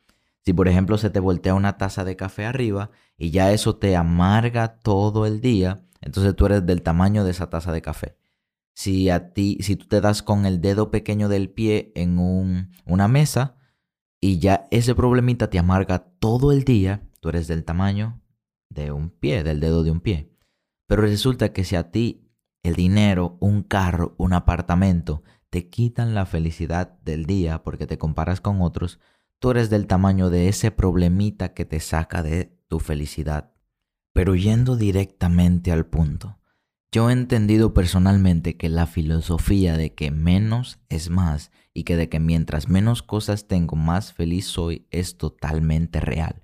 Si 0.43 0.53
por 0.53 0.67
ejemplo 0.67 0.97
se 0.97 1.09
te 1.09 1.19
voltea 1.19 1.53
una 1.53 1.77
taza 1.77 2.05
de 2.05 2.15
café 2.15 2.45
arriba 2.45 2.91
y 3.17 3.31
ya 3.31 3.51
eso 3.51 3.75
te 3.75 3.95
amarga 3.95 4.79
todo 4.79 5.25
el 5.25 5.41
día, 5.41 5.83
entonces 6.01 6.35
tú 6.35 6.45
eres 6.45 6.65
del 6.65 6.81
tamaño 6.81 7.23
de 7.23 7.31
esa 7.31 7.49
taza 7.49 7.71
de 7.71 7.81
café 7.81 8.17
si 8.77 9.09
a 9.09 9.33
ti, 9.33 9.57
si 9.61 9.75
tú 9.75 9.87
te 9.87 10.01
das 10.01 10.21
con 10.21 10.45
el 10.45 10.61
dedo 10.61 10.91
pequeño 10.91 11.29
del 11.29 11.49
pie 11.49 11.91
en 11.95 12.19
una 12.85 13.07
mesa 13.07 13.55
y 14.21 14.37
ya 14.37 14.67
ese 14.69 14.93
problemita 14.93 15.49
te 15.49 15.57
amarga 15.57 16.11
todo 16.19 16.51
el 16.51 16.63
día, 16.63 17.09
tú 17.19 17.29
eres 17.29 17.47
del 17.47 17.65
tamaño 17.65 18.21
de 18.69 18.91
un 18.91 19.09
pie, 19.09 19.43
del 19.43 19.61
dedo 19.61 19.81
de 19.81 19.89
un 19.89 19.99
pie. 19.99 20.31
Pero 20.85 21.01
resulta 21.01 21.53
que 21.53 21.63
si 21.63 21.75
a 21.75 21.89
ti 21.89 22.26
el 22.63 22.75
dinero, 22.75 23.37
un 23.39 23.63
carro, 23.63 24.15
un 24.17 24.33
apartamento 24.33 25.23
te 25.49 25.69
quitan 25.69 26.13
la 26.13 26.25
felicidad 26.25 26.99
del 27.03 27.25
día 27.25 27.63
porque 27.63 27.87
te 27.87 27.97
comparas 27.97 28.41
con 28.41 28.61
otros, 28.61 28.99
tú 29.39 29.51
eres 29.51 29.69
del 29.69 29.87
tamaño 29.87 30.29
de 30.29 30.49
ese 30.49 30.71
problemita 30.71 31.53
que 31.53 31.65
te 31.65 31.79
saca 31.79 32.21
de 32.23 32.57
tu 32.67 32.79
felicidad. 32.79 33.53
Pero 34.13 34.35
yendo 34.35 34.75
directamente 34.75 35.71
al 35.71 35.85
punto, 35.85 36.39
yo 36.91 37.09
he 37.09 37.13
entendido 37.13 37.73
personalmente 37.73 38.57
que 38.57 38.69
la 38.69 38.87
filosofía 38.87 39.77
de 39.77 39.93
que 39.93 40.11
menos 40.11 40.79
es 40.89 41.09
más 41.09 41.51
y 41.73 41.83
que 41.83 41.95
de 41.95 42.09
que 42.09 42.19
mientras 42.19 42.69
menos 42.69 43.03
cosas 43.03 43.47
tengo, 43.47 43.75
más 43.75 44.13
feliz 44.13 44.47
soy, 44.47 44.87
es 44.89 45.17
totalmente 45.17 45.99
real. 45.99 46.41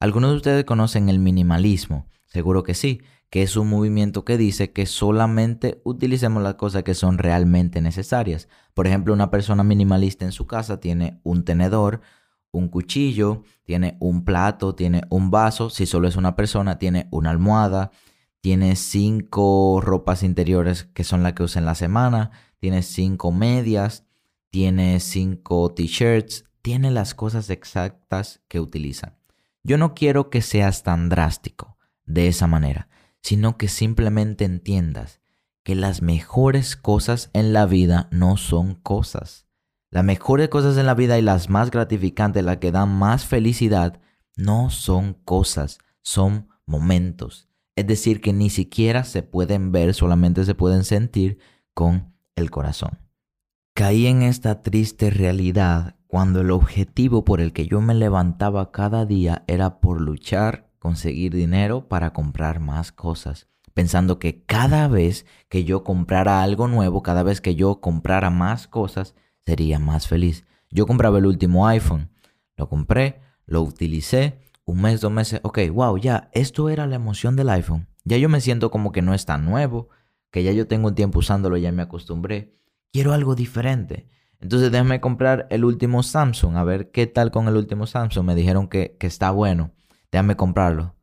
Algunos 0.00 0.30
de 0.30 0.36
ustedes 0.36 0.64
conocen 0.64 1.08
el 1.08 1.18
minimalismo, 1.18 2.08
seguro 2.26 2.62
que 2.62 2.74
sí, 2.74 3.00
que 3.34 3.42
es 3.42 3.56
un 3.56 3.68
movimiento 3.68 4.24
que 4.24 4.38
dice 4.38 4.70
que 4.70 4.86
solamente 4.86 5.80
utilicemos 5.82 6.40
las 6.40 6.54
cosas 6.54 6.84
que 6.84 6.94
son 6.94 7.18
realmente 7.18 7.80
necesarias. 7.80 8.48
Por 8.74 8.86
ejemplo, 8.86 9.12
una 9.12 9.32
persona 9.32 9.64
minimalista 9.64 10.24
en 10.24 10.30
su 10.30 10.46
casa 10.46 10.78
tiene 10.78 11.18
un 11.24 11.44
tenedor, 11.44 12.00
un 12.52 12.68
cuchillo, 12.68 13.42
tiene 13.64 13.96
un 13.98 14.24
plato, 14.24 14.76
tiene 14.76 15.02
un 15.10 15.32
vaso, 15.32 15.68
si 15.68 15.84
solo 15.84 16.06
es 16.06 16.14
una 16.14 16.36
persona, 16.36 16.78
tiene 16.78 17.08
una 17.10 17.30
almohada, 17.30 17.90
tiene 18.40 18.76
cinco 18.76 19.80
ropas 19.82 20.22
interiores 20.22 20.84
que 20.94 21.02
son 21.02 21.24
las 21.24 21.32
que 21.32 21.42
usa 21.42 21.58
en 21.58 21.66
la 21.66 21.74
semana, 21.74 22.30
tiene 22.60 22.84
cinco 22.84 23.32
medias, 23.32 24.04
tiene 24.50 25.00
cinco 25.00 25.74
t-shirts, 25.74 26.44
tiene 26.62 26.92
las 26.92 27.16
cosas 27.16 27.50
exactas 27.50 28.42
que 28.46 28.60
utiliza. 28.60 29.16
Yo 29.64 29.76
no 29.76 29.92
quiero 29.92 30.30
que 30.30 30.40
seas 30.40 30.84
tan 30.84 31.08
drástico 31.08 31.76
de 32.06 32.28
esa 32.28 32.46
manera, 32.46 32.86
sino 33.24 33.56
que 33.56 33.68
simplemente 33.68 34.44
entiendas 34.44 35.22
que 35.64 35.74
las 35.74 36.02
mejores 36.02 36.76
cosas 36.76 37.30
en 37.32 37.54
la 37.54 37.64
vida 37.64 38.06
no 38.10 38.36
son 38.36 38.74
cosas. 38.74 39.46
Las 39.90 40.04
mejores 40.04 40.50
cosas 40.50 40.76
en 40.76 40.84
la 40.84 40.94
vida 40.94 41.18
y 41.18 41.22
las 41.22 41.48
más 41.48 41.70
gratificantes, 41.70 42.44
las 42.44 42.58
que 42.58 42.70
dan 42.70 42.90
más 42.90 43.24
felicidad, 43.24 43.98
no 44.36 44.68
son 44.68 45.14
cosas, 45.14 45.78
son 46.02 46.48
momentos. 46.66 47.48
Es 47.76 47.86
decir, 47.86 48.20
que 48.20 48.34
ni 48.34 48.50
siquiera 48.50 49.04
se 49.04 49.22
pueden 49.22 49.72
ver, 49.72 49.94
solamente 49.94 50.44
se 50.44 50.54
pueden 50.54 50.84
sentir 50.84 51.38
con 51.72 52.14
el 52.36 52.50
corazón. 52.50 52.98
Caí 53.74 54.06
en 54.06 54.22
esta 54.22 54.60
triste 54.60 55.08
realidad 55.08 55.96
cuando 56.06 56.42
el 56.42 56.50
objetivo 56.50 57.24
por 57.24 57.40
el 57.40 57.54
que 57.54 57.66
yo 57.66 57.80
me 57.80 57.94
levantaba 57.94 58.70
cada 58.70 59.06
día 59.06 59.44
era 59.46 59.80
por 59.80 60.02
luchar, 60.02 60.63
conseguir 60.84 61.34
dinero 61.34 61.88
para 61.88 62.12
comprar 62.12 62.60
más 62.60 62.92
cosas, 62.92 63.48
pensando 63.72 64.18
que 64.18 64.44
cada 64.44 64.86
vez 64.86 65.24
que 65.48 65.64
yo 65.64 65.82
comprara 65.82 66.42
algo 66.42 66.68
nuevo, 66.68 67.02
cada 67.02 67.22
vez 67.22 67.40
que 67.40 67.54
yo 67.54 67.80
comprara 67.80 68.28
más 68.28 68.68
cosas, 68.68 69.14
sería 69.46 69.78
más 69.78 70.06
feliz. 70.06 70.44
Yo 70.70 70.86
compraba 70.86 71.16
el 71.16 71.24
último 71.24 71.66
iPhone, 71.66 72.10
lo 72.58 72.68
compré, 72.68 73.22
lo 73.46 73.62
utilicé, 73.62 74.42
un 74.66 74.82
mes, 74.82 75.00
dos 75.00 75.10
meses, 75.10 75.40
ok, 75.42 75.60
wow, 75.72 75.96
ya, 75.96 76.28
esto 76.34 76.68
era 76.68 76.86
la 76.86 76.96
emoción 76.96 77.34
del 77.34 77.48
iPhone. 77.48 77.88
Ya 78.04 78.18
yo 78.18 78.28
me 78.28 78.42
siento 78.42 78.70
como 78.70 78.92
que 78.92 79.00
no 79.00 79.14
es 79.14 79.24
tan 79.24 79.46
nuevo, 79.46 79.88
que 80.30 80.42
ya 80.42 80.52
yo 80.52 80.66
tengo 80.66 80.88
un 80.88 80.94
tiempo 80.94 81.20
usándolo, 81.20 81.56
ya 81.56 81.72
me 81.72 81.80
acostumbré. 81.80 82.58
Quiero 82.92 83.14
algo 83.14 83.34
diferente. 83.34 84.10
Entonces 84.38 84.70
déjame 84.70 85.00
comprar 85.00 85.46
el 85.48 85.64
último 85.64 86.02
Samsung, 86.02 86.58
a 86.58 86.64
ver 86.64 86.90
qué 86.90 87.06
tal 87.06 87.30
con 87.30 87.48
el 87.48 87.56
último 87.56 87.86
Samsung. 87.86 88.26
Me 88.26 88.34
dijeron 88.34 88.68
que, 88.68 88.98
que 89.00 89.06
está 89.06 89.30
bueno. 89.30 89.73
Déjame 90.14 90.36
comprarlo. 90.36 90.94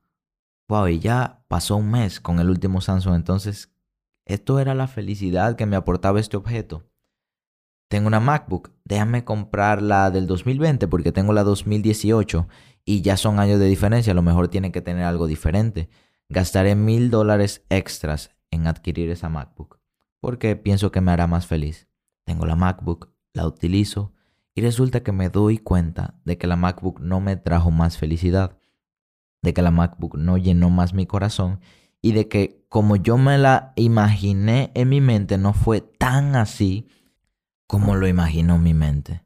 Wow, 0.70 0.88
y 0.88 1.00
ya 1.00 1.44
pasó 1.50 1.76
un 1.76 1.92
mes 1.92 2.22
con 2.22 2.40
el 2.40 2.50
último 2.50 2.80
Samsung. 2.80 3.16
Entonces, 3.16 3.70
esto 4.24 4.58
era 4.58 4.74
la 4.74 4.88
felicidad 4.88 5.58
que 5.58 5.66
me 5.66 5.76
aportaba 5.76 6.22
este 6.22 6.38
objeto. 6.38 6.90
Tengo 7.90 8.08
una 8.08 8.22
MacBook, 8.22 8.72
déjame 8.86 9.26
comprar 9.26 9.82
la 9.82 10.12
del 10.12 10.28
2020 10.28 10.88
porque 10.88 11.12
tengo 11.12 11.34
la 11.34 11.44
2018 11.44 12.48
y 12.86 13.02
ya 13.02 13.18
son 13.18 13.42
años 13.42 13.60
de 13.60 13.66
diferencia. 13.66 14.12
A 14.12 14.16
lo 14.16 14.22
mejor 14.22 14.48
tiene 14.48 14.72
que 14.72 14.82
tener 14.82 15.04
algo 15.04 15.28
diferente. 15.28 15.90
Gastaré 16.30 16.76
mil 16.76 17.10
dólares 17.12 17.66
extras 17.68 18.32
en 18.50 18.66
adquirir 18.66 19.10
esa 19.10 19.28
MacBook 19.28 19.82
porque 20.22 20.56
pienso 20.56 20.90
que 20.94 21.02
me 21.02 21.12
hará 21.12 21.28
más 21.28 21.48
feliz. 21.48 21.90
Tengo 22.24 22.46
la 22.46 22.56
MacBook, 22.56 23.14
la 23.34 23.46
utilizo 23.46 24.14
y 24.56 24.62
resulta 24.62 25.04
que 25.04 25.12
me 25.12 25.28
doy 25.28 25.58
cuenta 25.58 26.16
de 26.24 26.38
que 26.38 26.48
la 26.48 26.56
MacBook 26.56 27.02
no 27.02 27.20
me 27.20 27.36
trajo 27.36 27.72
más 27.72 27.98
felicidad, 27.98 28.58
de 29.42 29.54
que 29.54 29.62
la 29.62 29.72
MacBook 29.72 30.18
no 30.18 30.38
llenó 30.38 30.70
más 30.70 30.94
mi 30.94 31.06
corazón 31.06 31.60
y 32.02 32.14
de 32.14 32.28
que 32.28 32.66
como 32.70 32.96
yo 32.96 33.18
me 33.18 33.38
la 33.38 33.74
imaginé 33.76 34.72
en 34.74 34.90
mi 34.90 35.02
mente 35.02 35.38
no 35.38 35.54
fue 35.54 35.82
tan 35.82 36.36
así 36.36 36.88
como 37.68 37.96
lo 37.96 38.08
imaginó 38.08 38.58
mi 38.58 38.74
mente. 38.74 39.24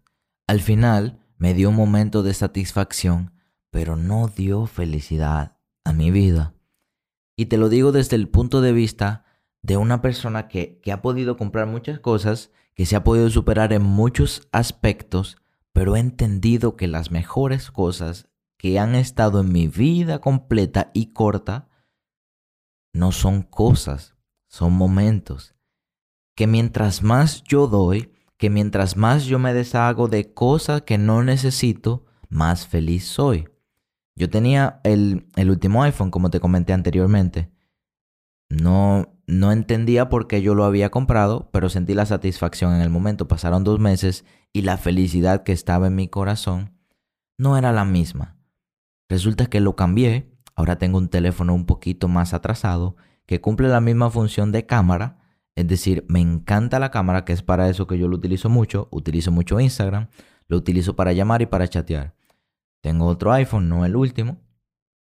Al 0.48 0.62
final 0.62 1.20
me 1.38 1.54
dio 1.54 1.70
un 1.70 1.76
momento 1.76 2.24
de 2.24 2.34
satisfacción, 2.34 3.32
pero 3.72 3.96
no 3.96 4.28
dio 4.28 4.68
felicidad 4.68 5.58
a 5.84 5.94
mi 5.94 6.12
vida. 6.12 6.54
Y 7.36 7.48
te 7.48 7.58
lo 7.58 7.70
digo 7.70 7.92
desde 7.92 8.16
el 8.16 8.30
punto 8.30 8.62
de 8.62 8.72
vista 8.72 9.26
de 9.62 9.78
una 9.78 10.02
persona 10.02 10.48
que, 10.48 10.80
ha 10.92 11.02
podido 11.02 11.38
comprar 11.38 11.66
muchas 11.68 12.00
cosas, 12.00 12.52
que 12.76 12.86
se 12.86 12.96
ha 12.96 13.04
podido 13.04 13.30
superar 13.30 13.74
en 13.74 13.82
muchos 13.82 14.48
aspectos, 14.52 15.38
pero 15.74 15.96
he 15.96 16.00
entendido 16.00 16.76
que 16.76 16.88
las 16.88 17.12
mejores 17.12 17.72
cosas 17.72 18.30
que 18.66 18.80
han 18.80 18.96
estado 18.96 19.42
en 19.42 19.52
mi 19.52 19.68
vida 19.68 20.18
completa 20.18 20.90
y 20.92 21.14
corta 21.14 21.68
no 22.96 23.12
son 23.12 23.44
cosas, 23.44 24.16
son 24.48 24.74
momentos. 24.74 25.54
Que 26.36 26.48
mientras 26.48 27.04
más 27.04 27.44
yo 27.44 27.68
doy, 27.68 28.12
que 28.38 28.50
mientras 28.50 28.98
más 28.98 29.26
yo 29.26 29.38
me 29.38 29.54
deshago 29.54 30.08
de 30.08 30.34
cosas 30.34 30.82
que 30.82 30.98
no 30.98 31.22
necesito, 31.22 32.06
más 32.28 32.66
feliz 32.66 33.06
soy. 33.06 33.48
Yo 34.16 34.32
tenía 34.32 34.80
el, 34.84 35.28
el 35.36 35.52
último 35.52 35.84
iPhone, 35.84 36.10
como 36.10 36.32
te 36.32 36.40
comenté 36.40 36.74
anteriormente. 36.74 37.52
No, 38.50 39.14
no 39.28 39.52
entendía 39.52 40.10
por 40.10 40.26
qué 40.26 40.42
yo 40.42 40.56
lo 40.56 40.66
había 40.66 40.90
comprado, 40.90 41.52
pero 41.52 41.70
sentí 41.70 41.94
la 41.94 42.08
satisfacción 42.08 42.74
en 42.74 42.82
el 42.82 42.90
momento. 42.90 43.28
Pasaron 43.28 43.64
dos 43.64 43.80
meses 43.80 44.26
y 44.54 44.64
la 44.64 44.78
felicidad 44.78 45.44
que 45.44 45.52
estaba 45.52 45.86
en 45.86 45.94
mi 45.94 46.08
corazón 46.08 46.74
no 47.38 47.60
era 47.60 47.72
la 47.72 47.86
misma. 47.86 48.35
Resulta 49.10 49.48
que 49.48 49.60
lo 49.62 49.76
cambié. 49.76 50.32
Ahora 50.56 50.78
tengo 50.78 50.98
un 50.98 51.10
teléfono 51.10 51.54
un 51.54 51.66
poquito 51.66 52.08
más 52.08 52.34
atrasado 52.34 52.96
que 53.26 53.42
cumple 53.42 53.68
la 53.68 53.82
misma 53.82 54.10
función 54.10 54.52
de 54.52 54.66
cámara. 54.66 55.20
Es 55.56 55.68
decir, 55.68 56.06
me 56.08 56.20
encanta 56.20 56.80
la 56.80 56.92
cámara, 56.92 57.26
que 57.26 57.34
es 57.34 57.42
para 57.42 57.70
eso 57.70 57.88
que 57.88 57.98
yo 57.98 58.08
lo 58.08 58.18
utilizo 58.18 58.50
mucho. 58.50 58.88
Utilizo 58.92 59.32
mucho 59.32 59.60
Instagram, 59.60 60.08
lo 60.48 60.58
utilizo 60.58 60.96
para 60.96 61.14
llamar 61.14 61.42
y 61.42 61.46
para 61.46 61.68
chatear. 61.68 62.16
Tengo 62.82 63.08
otro 63.08 63.32
iPhone, 63.32 63.68
no 63.68 63.86
el 63.86 63.96
último, 63.96 64.38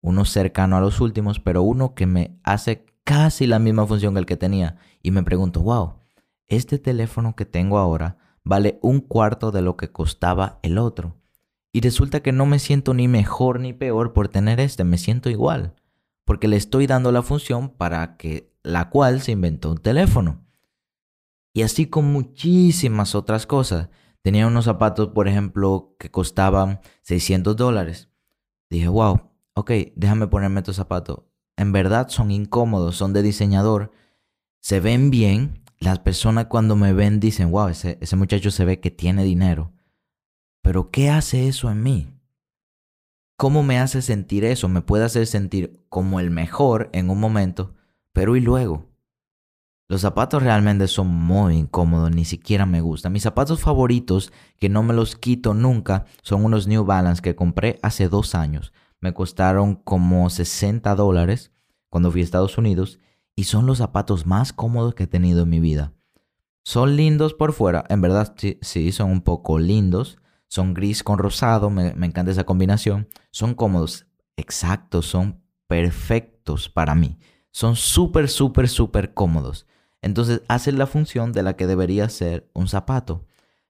uno 0.02 0.26
cercano 0.26 0.78
a 0.78 0.82
los 0.82 1.02
últimos, 1.02 1.40
pero 1.40 1.62
uno 1.62 1.94
que 1.94 2.08
me 2.08 2.40
hace 2.44 2.86
casi 3.04 3.48
la 3.48 3.60
misma 3.60 3.86
función 3.86 4.14
que 4.14 4.20
el 4.22 4.26
que 4.26 4.38
tenía. 4.38 4.78
Y 5.04 5.12
me 5.12 5.24
pregunto, 5.24 5.62
wow, 5.62 6.00
este 6.48 6.80
teléfono 6.80 7.36
que 7.36 7.46
tengo 7.46 7.78
ahora 7.78 8.18
vale 8.44 8.80
un 8.82 9.02
cuarto 9.02 9.52
de 9.52 9.62
lo 9.62 9.78
que 9.78 9.92
costaba 9.92 10.60
el 10.64 10.78
otro. 10.78 11.16
Y 11.76 11.82
resulta 11.82 12.22
que 12.22 12.32
no 12.32 12.46
me 12.46 12.60
siento 12.60 12.94
ni 12.94 13.10
mejor 13.10 13.60
ni 13.60 13.74
peor 13.74 14.14
por 14.14 14.30
tener 14.30 14.60
este, 14.60 14.86
me 14.86 14.98
siento 14.98 15.30
igual. 15.30 15.76
Porque 16.24 16.48
le 16.48 16.56
estoy 16.56 16.88
dando 16.88 17.12
la 17.12 17.22
función 17.22 17.70
para 17.70 18.16
que 18.16 18.54
la 18.64 18.90
cual 18.90 19.22
se 19.22 19.34
inventó 19.34 19.72
un 19.72 19.80
teléfono. 19.80 20.46
Y 21.54 21.64
así 21.64 21.88
con 21.88 22.06
muchísimas 22.06 23.14
otras 23.16 23.46
cosas. 23.46 23.90
Tenía 24.22 24.48
unos 24.48 24.66
zapatos, 24.66 25.10
por 25.10 25.28
ejemplo, 25.28 25.96
que 26.00 26.10
costaban 26.10 26.80
600 27.02 27.58
dólares. 27.58 28.10
Dije, 28.70 28.88
wow, 28.88 29.32
ok, 29.54 29.72
déjame 29.96 30.28
ponerme 30.28 30.62
estos 30.62 30.78
zapatos 30.78 31.26
en 31.58 31.72
verdad 31.72 32.10
son 32.10 32.32
incómodos, 32.32 32.96
son 32.96 33.14
de 33.14 33.22
diseñador, 33.22 33.92
se 34.60 34.80
ven 34.80 35.10
bien. 35.10 35.64
Las 35.80 36.00
personas 36.00 36.46
cuando 36.46 36.76
me 36.76 36.94
ven 36.94 37.20
dicen, 37.20 37.52
wow, 37.52 37.68
ese, 37.68 37.98
ese 38.02 38.16
muchacho 38.16 38.52
se 38.52 38.66
ve 38.66 38.80
que 38.80 38.92
tiene 38.92 39.24
dinero. 39.24 39.74
Pero 40.66 40.92
¿qué 40.92 41.10
hace 41.10 41.48
eso 41.48 41.72
en 41.72 41.82
mí? 41.82 42.10
¿Cómo 43.38 43.64
me 43.64 43.80
hace 43.80 44.02
sentir 44.02 44.44
eso? 44.44 44.68
Me 44.68 44.82
puede 44.82 45.06
hacer 45.06 45.28
sentir 45.28 45.86
como 45.88 46.20
el 46.20 46.30
mejor 46.30 46.90
en 46.92 47.10
un 47.10 47.22
momento, 47.22 47.74
pero 48.12 48.36
¿y 48.36 48.42
luego? 48.42 48.86
Los 49.88 50.02
zapatos 50.02 50.44
realmente 50.44 50.90
son 50.90 51.08
muy 51.08 51.56
incómodos, 51.56 52.12
ni 52.12 52.26
siquiera 52.26 52.66
me 52.66 52.82
gustan. 52.82 53.14
Mis 53.14 53.24
zapatos 53.24 53.62
favoritos, 53.62 54.34
que 54.60 54.68
no 54.68 54.84
me 54.84 54.94
los 54.94 55.16
quito 55.16 55.54
nunca, 55.54 56.06
son 56.22 56.44
unos 56.44 56.68
New 56.68 56.84
Balance 56.84 57.22
que 57.22 57.36
compré 57.36 57.80
hace 57.82 58.10
dos 58.10 58.36
años 58.36 58.74
me 59.06 59.14
costaron 59.14 59.76
como 59.76 60.28
60 60.32 60.96
dólares 60.96 61.52
cuando 61.90 62.12
fui 62.12 62.22
a 62.22 62.24
Estados 62.24 62.58
Unidos 62.58 63.00
y 63.36 63.44
son 63.44 63.68
los 63.68 63.78
zapatos 63.78 64.26
más 64.26 64.52
cómodos 64.52 64.96
que 64.96 65.04
he 65.04 65.08
tenido 65.08 65.44
en 65.44 65.50
mi 65.50 65.60
vida. 65.60 65.94
Son 66.64 66.96
lindos 66.96 67.36
por 67.36 67.54
fuera, 67.54 67.86
en 67.90 68.02
verdad 68.02 68.36
sí, 68.62 68.92
son 68.92 69.12
un 69.12 69.22
poco 69.22 69.60
lindos. 69.60 70.18
Son 70.56 70.74
gris 70.74 71.04
con 71.04 71.18
rosado, 71.20 71.70
me, 71.70 71.90
encanta 71.90 72.32
esa 72.32 72.46
combinación. 72.46 73.10
Son 73.30 73.56
cómodos, 73.56 74.08
exactos, 74.38 75.06
son 75.06 75.42
perfectos 75.68 76.70
para 76.70 76.96
mí. 76.96 77.18
Son 77.52 77.76
súper, 77.76 78.30
súper, 78.30 78.70
súper 78.70 79.14
cómodos. 79.14 79.68
Entonces 80.02 80.44
hacen 80.48 80.78
la 80.78 80.88
función 80.88 81.34
de 81.34 81.44
la 81.44 81.58
que 81.58 81.68
debería 81.68 82.08
ser 82.08 82.50
un 82.54 82.70
zapato. 82.70 83.26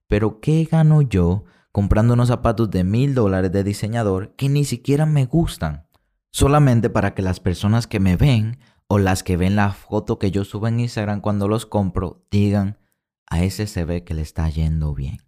Pero 0.06 0.40
¿qué 0.40 0.64
gano 0.72 1.02
yo 1.02 1.46
comprando 1.72 2.14
unos 2.14 2.28
zapatos 2.28 2.70
de 2.70 2.84
mil 2.84 3.16
dólares 3.16 3.52
de 3.52 3.64
diseñador 3.64 4.36
que 4.36 4.48
ni 4.48 4.64
siquiera 4.64 5.08
me 5.08 5.26
gustan, 5.26 5.88
solamente 6.32 6.92
para 6.92 7.16
que 7.16 7.24
las 7.24 7.40
personas 7.40 7.88
que 7.88 8.00
me 8.00 8.16
ven 8.16 8.60
o 8.88 9.00
las 9.00 9.24
que 9.24 9.38
ven 9.38 9.56
la 9.56 9.72
foto 9.72 10.20
que 10.20 10.30
yo 10.30 10.46
subo 10.46 10.68
en 10.68 10.82
Instagram 10.82 11.22
cuando 11.22 11.48
los 11.48 11.66
compro 11.66 12.28
digan, 12.30 12.78
a 13.26 13.44
ese 13.44 13.66
se 13.66 13.86
ve 13.86 14.04
que 14.04 14.14
le 14.14 14.22
está 14.22 14.48
yendo 14.50 14.94
bien. 14.94 15.26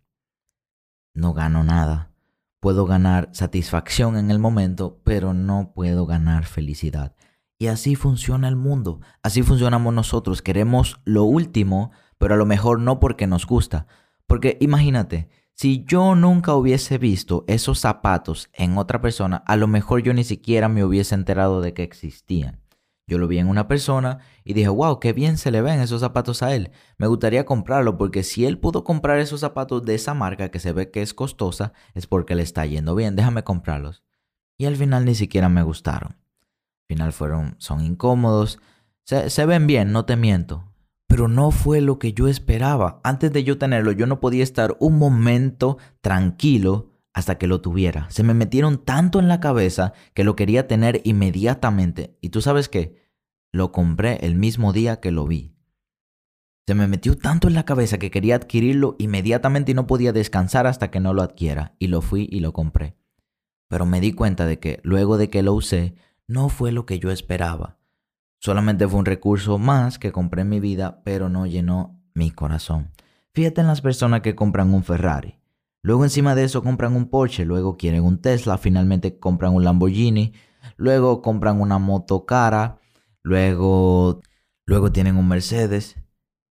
No 1.18 1.34
gano 1.34 1.64
nada. 1.64 2.12
Puedo 2.60 2.86
ganar 2.86 3.30
satisfacción 3.34 4.18
en 4.18 4.32
el 4.32 4.40
momento, 4.40 5.02
pero 5.04 5.34
no 5.34 5.74
puedo 5.74 6.06
ganar 6.06 6.46
felicidad. 6.46 7.16
Y 7.60 7.68
así 7.68 7.96
funciona 7.96 8.48
el 8.48 8.56
mundo, 8.56 9.02
así 9.24 9.42
funcionamos 9.42 9.94
nosotros. 9.94 10.42
Queremos 10.42 11.02
lo 11.06 11.24
último, 11.24 11.92
pero 12.20 12.36
a 12.36 12.38
lo 12.38 12.46
mejor 12.46 12.80
no 12.80 13.00
porque 13.00 13.26
nos 13.26 13.48
gusta. 13.48 13.88
Porque 14.28 14.58
imagínate, 14.62 15.30
si 15.54 15.84
yo 15.86 16.14
nunca 16.14 16.54
hubiese 16.54 17.00
visto 17.00 17.46
esos 17.48 17.80
zapatos 17.80 18.50
en 18.54 18.78
otra 18.78 19.02
persona, 19.02 19.38
a 19.48 19.56
lo 19.56 19.68
mejor 19.68 20.04
yo 20.04 20.14
ni 20.14 20.24
siquiera 20.24 20.70
me 20.70 20.84
hubiese 20.84 21.16
enterado 21.16 21.62
de 21.62 21.74
que 21.74 21.82
existían. 21.82 22.62
Yo 23.08 23.18
lo 23.18 23.28
vi 23.30 23.40
en 23.40 23.48
una 23.48 23.70
persona 23.70 24.20
y 24.44 24.54
dije, 24.54 24.68
wow, 24.68 25.00
qué 25.00 25.14
bien 25.14 25.38
se 25.38 25.50
le 25.50 25.62
ven 25.62 25.80
esos 25.80 26.02
zapatos 26.02 26.44
a 26.44 26.54
él. 26.54 26.72
Me 26.98 27.08
gustaría 27.08 27.46
comprarlo 27.46 27.98
porque 27.98 28.22
si 28.22 28.46
él 28.46 28.60
pudo 28.60 28.84
comprar 28.84 29.20
esos 29.20 29.40
zapatos 29.40 29.86
de 29.86 29.96
esa 29.96 30.14
marca 30.14 30.52
que 30.52 30.60
se 30.60 30.74
ve 30.74 30.92
que 30.92 31.02
es 31.02 31.14
costosa, 31.14 31.72
es 31.94 32.06
porque 32.06 32.36
le 32.36 32.44
está 32.44 32.66
yendo 32.66 32.96
bien. 32.96 33.16
Déjame 33.16 33.46
comprarlos. 33.46 34.04
Y 34.58 34.66
al 34.66 34.76
final 34.76 35.06
ni 35.06 35.16
siquiera 35.16 35.48
me 35.48 35.64
gustaron. 35.64 36.18
Al 36.18 36.96
final 36.96 37.14
fueron, 37.14 37.56
son 37.60 37.80
incómodos. 37.82 38.60
Se, 39.06 39.30
se 39.30 39.46
ven 39.46 39.68
bien, 39.68 39.94
no 39.94 40.04
te 40.04 40.18
miento. 40.18 40.66
Pero 41.08 41.30
no 41.30 41.52
fue 41.52 41.80
lo 41.80 42.00
que 42.00 42.12
yo 42.12 42.28
esperaba. 42.28 43.00
Antes 43.06 43.32
de 43.32 43.46
yo 43.46 43.58
tenerlo, 43.58 43.94
yo 43.94 44.06
no 44.06 44.20
podía 44.20 44.44
estar 44.44 44.76
un 44.82 44.98
momento 44.98 45.78
tranquilo 46.02 46.97
hasta 47.18 47.40
que 47.40 47.48
lo 47.48 47.62
tuviera. 47.62 48.06
Se 48.12 48.22
me 48.22 48.36
metieron 48.36 48.78
tanto 48.78 49.18
en 49.18 49.28
la 49.28 49.40
cabeza 49.40 49.94
que 50.14 50.24
lo 50.24 50.36
quería 50.36 50.68
tener 50.68 51.02
inmediatamente. 51.04 52.16
Y 52.22 52.30
tú 52.30 52.42
sabes 52.42 52.70
qué, 52.70 52.96
lo 53.52 53.72
compré 53.72 54.20
el 54.22 54.36
mismo 54.36 54.72
día 54.72 55.00
que 55.00 55.10
lo 55.10 55.26
vi. 55.26 55.56
Se 56.68 56.76
me 56.76 56.86
metió 56.86 57.18
tanto 57.18 57.48
en 57.48 57.56
la 57.56 57.66
cabeza 57.66 57.98
que 57.98 58.12
quería 58.12 58.36
adquirirlo 58.36 58.96
inmediatamente 59.00 59.72
y 59.72 59.74
no 59.74 59.88
podía 59.88 60.14
descansar 60.14 60.68
hasta 60.68 60.92
que 60.92 61.00
no 61.00 61.12
lo 61.12 61.24
adquiera. 61.24 61.74
Y 61.80 61.88
lo 61.88 62.02
fui 62.02 62.30
y 62.32 62.40
lo 62.40 62.54
compré. 62.54 62.96
Pero 63.68 63.88
me 63.88 64.00
di 64.00 64.14
cuenta 64.14 64.46
de 64.46 64.60
que 64.60 64.80
luego 64.84 65.18
de 65.18 65.32
que 65.32 65.42
lo 65.42 65.56
usé, 65.56 65.96
no 66.28 66.50
fue 66.50 66.72
lo 66.72 66.86
que 66.86 67.00
yo 67.00 67.10
esperaba. 67.10 67.80
Solamente 68.40 68.88
fue 68.88 69.00
un 69.00 69.06
recurso 69.06 69.58
más 69.58 69.98
que 69.98 70.12
compré 70.12 70.44
en 70.44 70.50
mi 70.50 70.60
vida, 70.60 71.02
pero 71.04 71.30
no 71.30 71.48
llenó 71.48 72.00
mi 72.14 72.30
corazón. 72.30 72.92
Fíjate 73.34 73.62
en 73.62 73.68
las 73.68 73.82
personas 73.82 74.22
que 74.22 74.36
compran 74.36 74.72
un 74.72 74.84
Ferrari. 74.84 75.40
Luego 75.82 76.04
encima 76.04 76.36
de 76.36 76.44
eso 76.44 76.64
compran 76.64 76.96
un 76.96 77.10
Porsche, 77.10 77.46
luego 77.46 77.78
quieren 77.78 78.04
un 78.04 78.20
Tesla, 78.20 78.58
finalmente 78.58 79.20
compran 79.20 79.54
un 79.54 79.64
Lamborghini, 79.64 80.34
luego 80.76 81.22
compran 81.22 81.62
una 81.62 81.78
moto 81.78 82.26
cara, 82.26 82.80
luego, 83.24 84.22
luego 84.66 84.92
tienen 84.92 85.16
un 85.18 85.28
Mercedes 85.28 85.98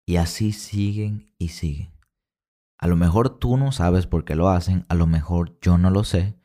y 0.06 0.16
así 0.16 0.52
siguen 0.52 1.34
y 1.38 1.48
siguen. 1.48 1.92
A 2.78 2.86
lo 2.86 2.96
mejor 2.96 3.38
tú 3.38 3.56
no 3.56 3.72
sabes 3.72 4.06
por 4.06 4.24
qué 4.24 4.36
lo 4.36 4.48
hacen, 4.48 4.86
a 4.88 4.94
lo 4.94 5.06
mejor 5.06 5.58
yo 5.60 5.78
no 5.78 5.90
lo 5.90 6.04
sé, 6.04 6.36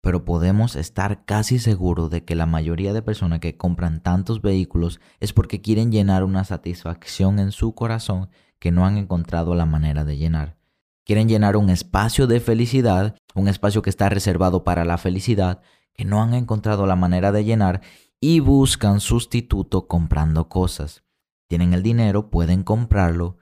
pero 0.00 0.24
podemos 0.26 0.76
estar 0.76 1.24
casi 1.24 1.58
seguros 1.58 2.10
de 2.10 2.24
que 2.24 2.34
la 2.34 2.44
mayoría 2.44 2.92
de 2.92 3.00
personas 3.00 3.40
que 3.40 3.56
compran 3.56 4.02
tantos 4.02 4.42
vehículos 4.42 5.00
es 5.18 5.32
porque 5.32 5.62
quieren 5.62 5.90
llenar 5.90 6.24
una 6.24 6.44
satisfacción 6.44 7.38
en 7.38 7.52
su 7.52 7.74
corazón 7.74 8.28
que 8.58 8.70
no 8.70 8.84
han 8.84 8.98
encontrado 8.98 9.54
la 9.54 9.64
manera 9.64 10.04
de 10.04 10.18
llenar. 10.18 10.58
Quieren 11.04 11.28
llenar 11.28 11.56
un 11.56 11.68
espacio 11.68 12.26
de 12.26 12.40
felicidad, 12.40 13.14
un 13.34 13.48
espacio 13.48 13.82
que 13.82 13.90
está 13.90 14.08
reservado 14.08 14.64
para 14.64 14.86
la 14.86 14.96
felicidad, 14.96 15.60
que 15.92 16.06
no 16.06 16.22
han 16.22 16.32
encontrado 16.32 16.86
la 16.86 16.96
manera 16.96 17.30
de 17.30 17.44
llenar 17.44 17.82
y 18.20 18.40
buscan 18.40 19.00
sustituto 19.00 19.86
comprando 19.86 20.48
cosas. 20.48 21.04
Tienen 21.46 21.74
el 21.74 21.82
dinero, 21.82 22.30
pueden 22.30 22.62
comprarlo 22.62 23.36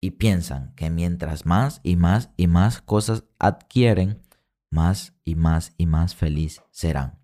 y 0.00 0.12
piensan 0.12 0.72
que 0.74 0.88
mientras 0.88 1.44
más 1.44 1.80
y 1.82 1.96
más 1.96 2.30
y 2.38 2.46
más 2.46 2.80
cosas 2.80 3.24
adquieren, 3.38 4.22
más 4.70 5.12
y 5.22 5.34
más 5.34 5.74
y 5.76 5.84
más 5.84 6.14
feliz 6.14 6.62
serán. 6.70 7.18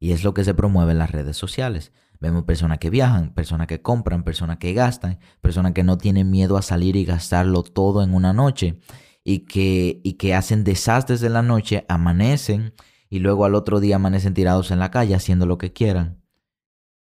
Y 0.00 0.12
es 0.12 0.24
lo 0.24 0.32
que 0.32 0.44
se 0.44 0.54
promueve 0.54 0.92
en 0.92 0.98
las 0.98 1.10
redes 1.10 1.36
sociales. 1.36 1.92
Vemos 2.18 2.44
personas 2.44 2.78
que 2.78 2.88
viajan, 2.88 3.34
personas 3.34 3.66
que 3.66 3.82
compran, 3.82 4.24
personas 4.24 4.56
que 4.56 4.72
gastan, 4.72 5.18
personas 5.42 5.72
que 5.72 5.84
no 5.84 5.98
tienen 5.98 6.30
miedo 6.30 6.56
a 6.56 6.62
salir 6.62 6.96
y 6.96 7.04
gastarlo 7.04 7.62
todo 7.62 8.02
en 8.02 8.14
una 8.14 8.32
noche 8.32 8.80
y 9.24 9.40
que, 9.40 10.00
y 10.04 10.14
que 10.14 10.34
hacen 10.34 10.62
desastres 10.62 11.20
de 11.20 11.30
la 11.30 11.42
noche, 11.42 11.86
amanecen 11.88 12.74
y 13.08 13.18
luego 13.20 13.44
al 13.46 13.54
otro 13.54 13.80
día 13.80 13.96
amanecen 13.96 14.34
tirados 14.34 14.70
en 14.70 14.78
la 14.78 14.90
calle 14.90 15.14
haciendo 15.14 15.46
lo 15.46 15.58
que 15.58 15.72
quieran. 15.72 16.22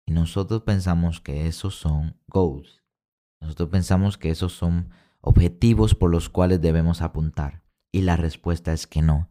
Y 0.07 0.13
nosotros 0.13 0.63
pensamos 0.63 1.21
que 1.21 1.47
esos 1.47 1.75
son 1.75 2.21
goals. 2.29 2.83
Nosotros 3.41 3.71
pensamos 3.71 4.19
que 4.19 4.31
esos 4.31 4.53
son 4.53 4.91
objetivos 5.21 5.95
por 5.95 6.11
los 6.11 6.29
cuales 6.29 6.61
debemos 6.61 7.01
apuntar. 7.01 7.63
Y 7.91 8.03
la 8.03 8.17
respuesta 8.17 8.73
es 8.73 8.87
que 8.87 9.01
no. 9.01 9.31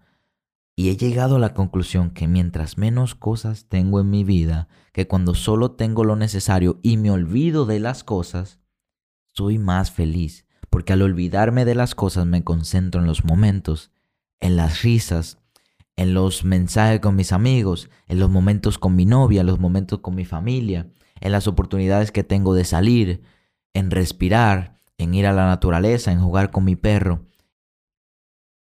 Y 0.75 0.89
he 0.89 0.97
llegado 0.97 1.35
a 1.35 1.39
la 1.39 1.53
conclusión 1.53 2.09
que 2.09 2.27
mientras 2.27 2.79
menos 2.79 3.13
cosas 3.13 3.67
tengo 3.69 3.99
en 3.99 4.09
mi 4.09 4.23
vida, 4.23 4.67
que 4.91 5.07
cuando 5.07 5.35
solo 5.35 5.71
tengo 5.71 6.03
lo 6.03 6.15
necesario 6.15 6.79
y 6.81 6.97
me 6.97 7.11
olvido 7.11 7.67
de 7.67 7.79
las 7.79 8.03
cosas, 8.03 8.59
soy 9.33 9.59
más 9.59 9.91
feliz, 9.91 10.47
porque 10.73 10.93
al 10.93 11.03
olvidarme 11.03 11.65
de 11.65 11.75
las 11.75 11.93
cosas 11.93 12.25
me 12.25 12.43
concentro 12.43 12.99
en 12.99 13.05
los 13.05 13.25
momentos, 13.25 13.91
en 14.39 14.55
las 14.55 14.81
risas, 14.81 15.37
en 15.95 16.15
los 16.15 16.45
mensajes 16.45 16.99
con 16.99 17.15
mis 17.15 17.31
amigos, 17.31 17.91
en 18.07 18.17
los 18.17 18.31
momentos 18.31 18.79
con 18.79 18.95
mi 18.95 19.05
novia, 19.05 19.41
en 19.41 19.45
los 19.45 19.59
momentos 19.59 19.99
con 19.99 20.15
mi 20.15 20.25
familia, 20.25 20.89
en 21.21 21.31
las 21.31 21.47
oportunidades 21.47 22.11
que 22.11 22.23
tengo 22.23 22.55
de 22.55 22.65
salir, 22.65 23.21
en 23.75 23.91
respirar, 23.91 24.79
en 24.97 25.13
ir 25.13 25.27
a 25.27 25.31
la 25.31 25.45
naturaleza, 25.45 26.11
en 26.11 26.19
jugar 26.19 26.49
con 26.49 26.63
mi 26.63 26.75
perro. 26.75 27.27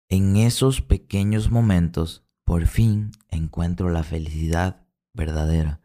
En 0.10 0.36
esos 0.36 0.82
pequeños 0.82 1.52
momentos, 1.52 2.24
por 2.44 2.66
fin 2.66 3.12
encuentro 3.28 3.92
la 3.92 4.02
felicidad 4.02 4.82
verdadera. 5.14 5.80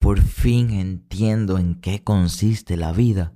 Por 0.00 0.20
fin 0.20 0.68
entiendo 0.72 1.56
en 1.56 1.76
qué 1.76 2.04
consiste 2.04 2.76
la 2.76 2.92
vida 2.92 3.35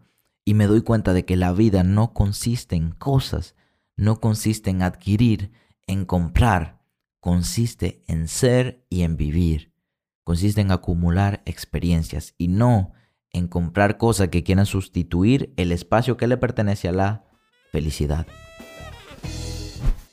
y 0.50 0.54
me 0.54 0.66
doy 0.66 0.82
cuenta 0.82 1.12
de 1.12 1.24
que 1.24 1.36
la 1.36 1.52
vida 1.52 1.84
no 1.84 2.12
consiste 2.12 2.74
en 2.74 2.90
cosas, 2.90 3.54
no 3.94 4.18
consiste 4.18 4.70
en 4.70 4.82
adquirir, 4.82 5.52
en 5.86 6.04
comprar, 6.04 6.80
consiste 7.20 8.02
en 8.08 8.26
ser 8.26 8.84
y 8.90 9.02
en 9.02 9.16
vivir, 9.16 9.72
consiste 10.24 10.60
en 10.60 10.72
acumular 10.72 11.40
experiencias 11.46 12.34
y 12.36 12.48
no 12.48 12.94
en 13.32 13.46
comprar 13.46 13.96
cosas 13.96 14.30
que 14.30 14.42
quieran 14.42 14.66
sustituir 14.66 15.54
el 15.56 15.70
espacio 15.70 16.16
que 16.16 16.26
le 16.26 16.36
pertenece 16.36 16.88
a 16.88 16.92
la 16.94 17.26
felicidad. 17.70 18.26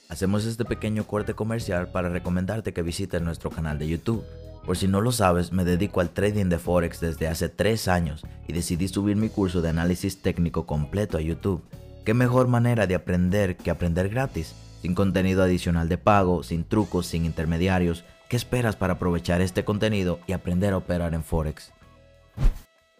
Hacemos 0.08 0.46
este 0.46 0.66
pequeño 0.66 1.08
corte 1.08 1.34
comercial 1.34 1.88
para 1.88 2.10
recomendarte 2.10 2.74
que 2.74 2.84
visites 2.84 3.24
nuestro 3.24 3.50
canal 3.50 3.80
de 3.80 3.88
YouTube 3.88 4.24
por 4.68 4.76
si 4.76 4.90
no 4.90 5.00
lo 5.00 5.14
sabes, 5.14 5.54
me 5.54 5.64
dedico 5.64 6.02
al 6.02 6.10
trading 6.10 6.50
de 6.50 6.60
Forex 6.60 7.00
desde 7.00 7.30
hace 7.30 7.48
3 7.48 7.88
años 7.88 8.26
y 8.50 8.54
decidí 8.54 8.90
subir 8.90 9.16
mi 9.16 9.30
curso 9.30 9.62
de 9.62 9.70
análisis 9.70 10.22
técnico 10.22 10.66
completo 10.66 11.18
a 11.18 11.22
YouTube. 11.22 11.64
¿Qué 12.04 12.14
mejor 12.14 12.50
manera 12.50 12.86
de 12.86 12.94
aprender 12.94 13.56
que 13.56 13.72
aprender 13.72 14.10
gratis? 14.10 14.54
Sin 14.82 14.94
contenido 14.94 15.42
adicional 15.42 15.88
de 15.88 15.98
pago, 15.98 16.44
sin 16.44 16.66
trucos, 16.66 17.06
sin 17.08 17.24
intermediarios. 17.24 18.04
¿Qué 18.28 18.36
esperas 18.36 18.76
para 18.76 18.96
aprovechar 18.96 19.40
este 19.40 19.64
contenido 19.64 20.20
y 20.28 20.34
aprender 20.34 20.74
a 20.74 20.78
operar 20.78 21.14
en 21.14 21.24
Forex? 21.24 21.72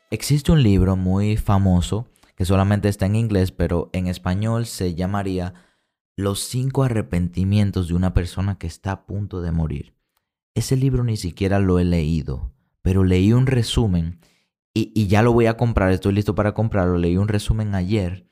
Existe 0.10 0.54
un 0.54 0.64
libro 0.64 0.96
muy 0.96 1.36
famoso 1.36 2.08
que 2.38 2.46
solamente 2.46 2.88
está 2.88 3.08
en 3.08 3.18
inglés, 3.18 3.52
pero 3.52 3.90
en 3.92 4.08
español 4.08 4.68
se 4.68 4.96
llamaría 4.96 5.54
Los 6.16 6.40
cinco 6.40 6.84
arrepentimientos 6.84 7.90
de 7.90 7.96
una 7.96 8.14
persona 8.14 8.58
que 8.58 8.68
está 8.68 8.94
a 8.94 9.06
punto 9.06 9.42
de 9.42 9.52
morir. 9.52 9.97
Ese 10.58 10.76
libro 10.76 11.04
ni 11.04 11.18
siquiera 11.18 11.60
lo 11.60 11.78
he 11.78 11.84
leído, 11.84 12.52
pero 12.82 13.04
leí 13.04 13.32
un 13.32 13.46
resumen 13.46 14.20
y, 14.74 15.06
ya 15.06 15.22
lo 15.22 15.32
voy 15.32 15.46
a 15.46 15.56
comprar, 15.56 15.92
estoy 15.92 16.14
listo 16.14 16.34
para 16.34 16.56
comprarlo. 16.56 16.98
Leí 16.98 17.16
un 17.16 17.28
resumen 17.28 17.76
ayer 17.76 18.28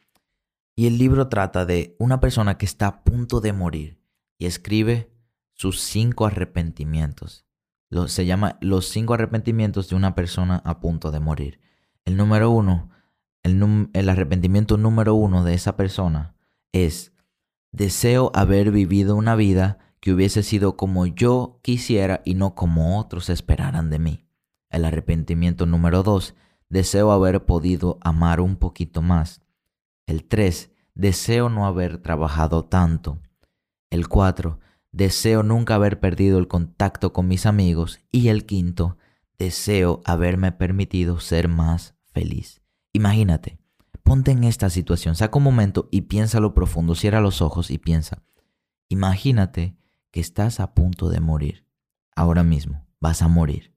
y 0.75 0.87
el 0.87 0.97
libro 0.97 1.27
trata 1.27 1.67
de 1.67 1.95
una 1.99 2.19
persona 2.19 2.57
que 2.57 2.65
está 2.65 2.87
a 2.87 3.03
punto 3.03 3.41
de 3.41 3.53
morir 3.53 4.01
y 4.39 4.47
escribe 4.47 5.11
sus 5.53 5.81
cinco 5.81 6.25
arrepentimientos. 6.25 7.45
se 8.07 8.25
llama 8.25 8.57
Los 8.59 8.87
cinco 8.87 9.13
arrepentimientos 9.13 9.87
de 9.89 9.95
una 9.95 10.15
persona 10.15 10.63
a 10.65 10.79
punto 10.79 11.11
de 11.11 11.19
morir. 11.19 11.59
El 12.05 12.17
número 12.17 12.49
uno, 12.49 12.89
el, 13.43 14.09
arrepentimiento 14.09 14.77
número 14.77 15.13
uno 15.13 15.43
de 15.43 15.53
esa 15.53 15.77
persona 15.77 16.33
es, 16.71 17.13
deseo 17.71 18.31
haber 18.33 18.71
vivido 18.71 19.15
una 19.15 19.35
vida 19.35 19.84
que 20.05 20.13
hubiese 20.13 20.43
sido 20.43 20.77
como 20.77 21.07
yo 21.07 21.57
quisiera 21.63 22.21
y 22.23 22.35
no 22.35 22.53
como 22.53 22.99
otros 22.99 23.31
esperaran 23.31 23.89
de 23.89 23.97
mí. 23.97 24.27
El 24.69 24.85
arrepentimiento 24.85 25.65
número 25.65 26.03
2. 26.03 26.35
Deseo 26.69 27.11
haber 27.11 27.45
podido 27.45 27.97
amar 28.01 28.39
un 28.39 28.57
poquito 28.57 29.01
más. 29.01 29.41
El 30.05 30.23
3. 30.25 30.69
Deseo 30.93 31.49
no 31.49 31.65
haber 31.65 31.97
trabajado 31.97 32.65
tanto. 32.65 33.17
El 33.89 34.07
4. 34.07 34.59
Deseo 34.91 35.41
nunca 35.41 35.73
haber 35.73 35.99
perdido 35.99 36.37
el 36.37 36.47
contacto 36.47 37.11
con 37.11 37.27
mis 37.27 37.47
amigos. 37.47 37.99
Y 38.11 38.27
el 38.27 38.45
quinto, 38.45 38.99
deseo 39.39 40.01
haberme 40.05 40.51
permitido 40.51 41.19
ser 41.19 41.47
más 41.47 41.95
feliz. 42.13 42.61
Imagínate, 42.93 43.57
ponte 44.03 44.29
en 44.29 44.43
esta 44.43 44.69
situación, 44.69 45.15
saca 45.15 45.39
un 45.39 45.43
momento 45.45 45.89
y 45.89 46.01
piensa 46.01 46.39
lo 46.39 46.53
profundo, 46.53 46.93
cierra 46.93 47.21
los 47.21 47.41
ojos 47.41 47.71
y 47.71 47.79
piensa, 47.79 48.21
Imagínate 48.87 49.75
que 50.15 50.21
estás 50.21 50.61
a 50.61 50.73
punto 50.73 51.09
de 51.09 51.19
morir. 51.19 51.67
Ahora 52.15 52.45
mismo 52.45 52.87
vas 53.01 53.21
a 53.21 53.27
morir. 53.27 53.75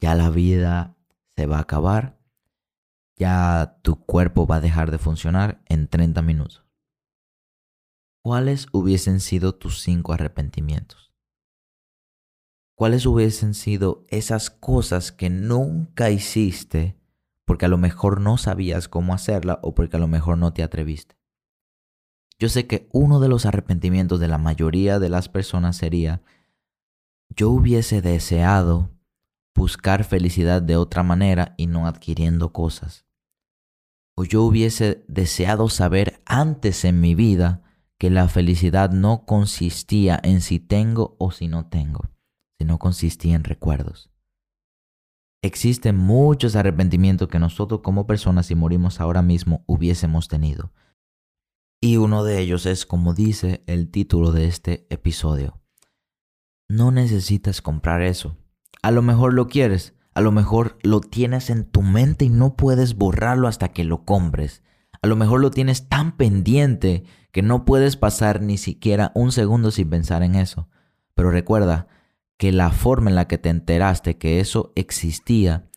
Ya 0.00 0.14
la 0.14 0.30
vida 0.30 0.96
se 1.36 1.46
va 1.46 1.56
a 1.56 1.62
acabar. 1.62 2.16
Ya 3.16 3.80
tu 3.82 3.96
cuerpo 3.96 4.46
va 4.46 4.56
a 4.56 4.60
dejar 4.60 4.92
de 4.92 4.98
funcionar 4.98 5.64
en 5.66 5.88
30 5.88 6.22
minutos. 6.22 6.64
¿Cuáles 8.22 8.68
hubiesen 8.70 9.18
sido 9.18 9.56
tus 9.56 9.80
cinco 9.80 10.12
arrepentimientos? 10.12 11.12
¿Cuáles 12.76 13.04
hubiesen 13.04 13.52
sido 13.52 14.06
esas 14.10 14.50
cosas 14.50 15.10
que 15.10 15.28
nunca 15.28 16.08
hiciste 16.08 17.00
porque 17.44 17.66
a 17.66 17.68
lo 17.68 17.78
mejor 17.78 18.20
no 18.20 18.38
sabías 18.38 18.86
cómo 18.86 19.12
hacerla 19.12 19.58
o 19.64 19.74
porque 19.74 19.96
a 19.96 20.00
lo 20.00 20.06
mejor 20.06 20.38
no 20.38 20.52
te 20.52 20.62
atreviste? 20.62 21.16
Yo 22.38 22.48
sé 22.48 22.66
que 22.66 22.88
uno 22.92 23.20
de 23.20 23.28
los 23.28 23.46
arrepentimientos 23.46 24.20
de 24.20 24.28
la 24.28 24.38
mayoría 24.38 24.98
de 24.98 25.08
las 25.08 25.28
personas 25.28 25.76
sería, 25.76 26.22
yo 27.30 27.50
hubiese 27.50 28.02
deseado 28.02 28.90
buscar 29.54 30.04
felicidad 30.04 30.60
de 30.62 30.76
otra 30.76 31.02
manera 31.02 31.54
y 31.56 31.66
no 31.66 31.86
adquiriendo 31.86 32.52
cosas. 32.52 33.04
O 34.16 34.24
yo 34.24 34.42
hubiese 34.42 35.04
deseado 35.08 35.68
saber 35.68 36.22
antes 36.24 36.84
en 36.84 37.00
mi 37.00 37.14
vida 37.14 37.62
que 37.98 38.10
la 38.10 38.28
felicidad 38.28 38.90
no 38.90 39.24
consistía 39.24 40.20
en 40.22 40.40
si 40.40 40.58
tengo 40.58 41.16
o 41.18 41.30
si 41.30 41.48
no 41.48 41.66
tengo, 41.66 42.10
sino 42.58 42.78
consistía 42.78 43.36
en 43.36 43.44
recuerdos. 43.44 44.10
Existen 45.42 45.96
muchos 45.96 46.56
arrepentimientos 46.56 47.28
que 47.28 47.38
nosotros 47.38 47.80
como 47.82 48.06
personas 48.06 48.46
si 48.46 48.54
morimos 48.54 49.00
ahora 49.00 49.22
mismo 49.22 49.62
hubiésemos 49.66 50.28
tenido. 50.28 50.72
Y 51.84 51.98
uno 51.98 52.24
de 52.24 52.40
ellos 52.40 52.64
es 52.64 52.86
como 52.86 53.12
dice 53.12 53.62
el 53.66 53.90
título 53.90 54.32
de 54.32 54.46
este 54.46 54.86
episodio. 54.88 55.60
No 56.66 56.90
necesitas 56.90 57.60
comprar 57.60 58.00
eso. 58.00 58.38
A 58.80 58.90
lo 58.90 59.02
mejor 59.02 59.34
lo 59.34 59.48
quieres, 59.48 59.92
a 60.14 60.22
lo 60.22 60.32
mejor 60.32 60.78
lo 60.82 61.02
tienes 61.02 61.50
en 61.50 61.66
tu 61.66 61.82
mente 61.82 62.24
y 62.24 62.30
no 62.30 62.56
puedes 62.56 62.96
borrarlo 62.96 63.48
hasta 63.48 63.68
que 63.68 63.84
lo 63.84 64.06
compres. 64.06 64.62
A 65.02 65.08
lo 65.08 65.14
mejor 65.14 65.42
lo 65.42 65.50
tienes 65.50 65.90
tan 65.90 66.16
pendiente 66.16 67.04
que 67.32 67.42
no 67.42 67.66
puedes 67.66 67.98
pasar 67.98 68.40
ni 68.40 68.56
siquiera 68.56 69.12
un 69.14 69.30
segundo 69.30 69.70
sin 69.70 69.90
pensar 69.90 70.22
en 70.22 70.36
eso. 70.36 70.70
Pero 71.14 71.30
recuerda 71.30 71.88
que 72.38 72.50
la 72.50 72.70
forma 72.70 73.10
en 73.10 73.16
la 73.16 73.28
que 73.28 73.36
te 73.36 73.50
enteraste 73.50 74.16
que 74.16 74.40
eso 74.40 74.72
existía 74.74 75.68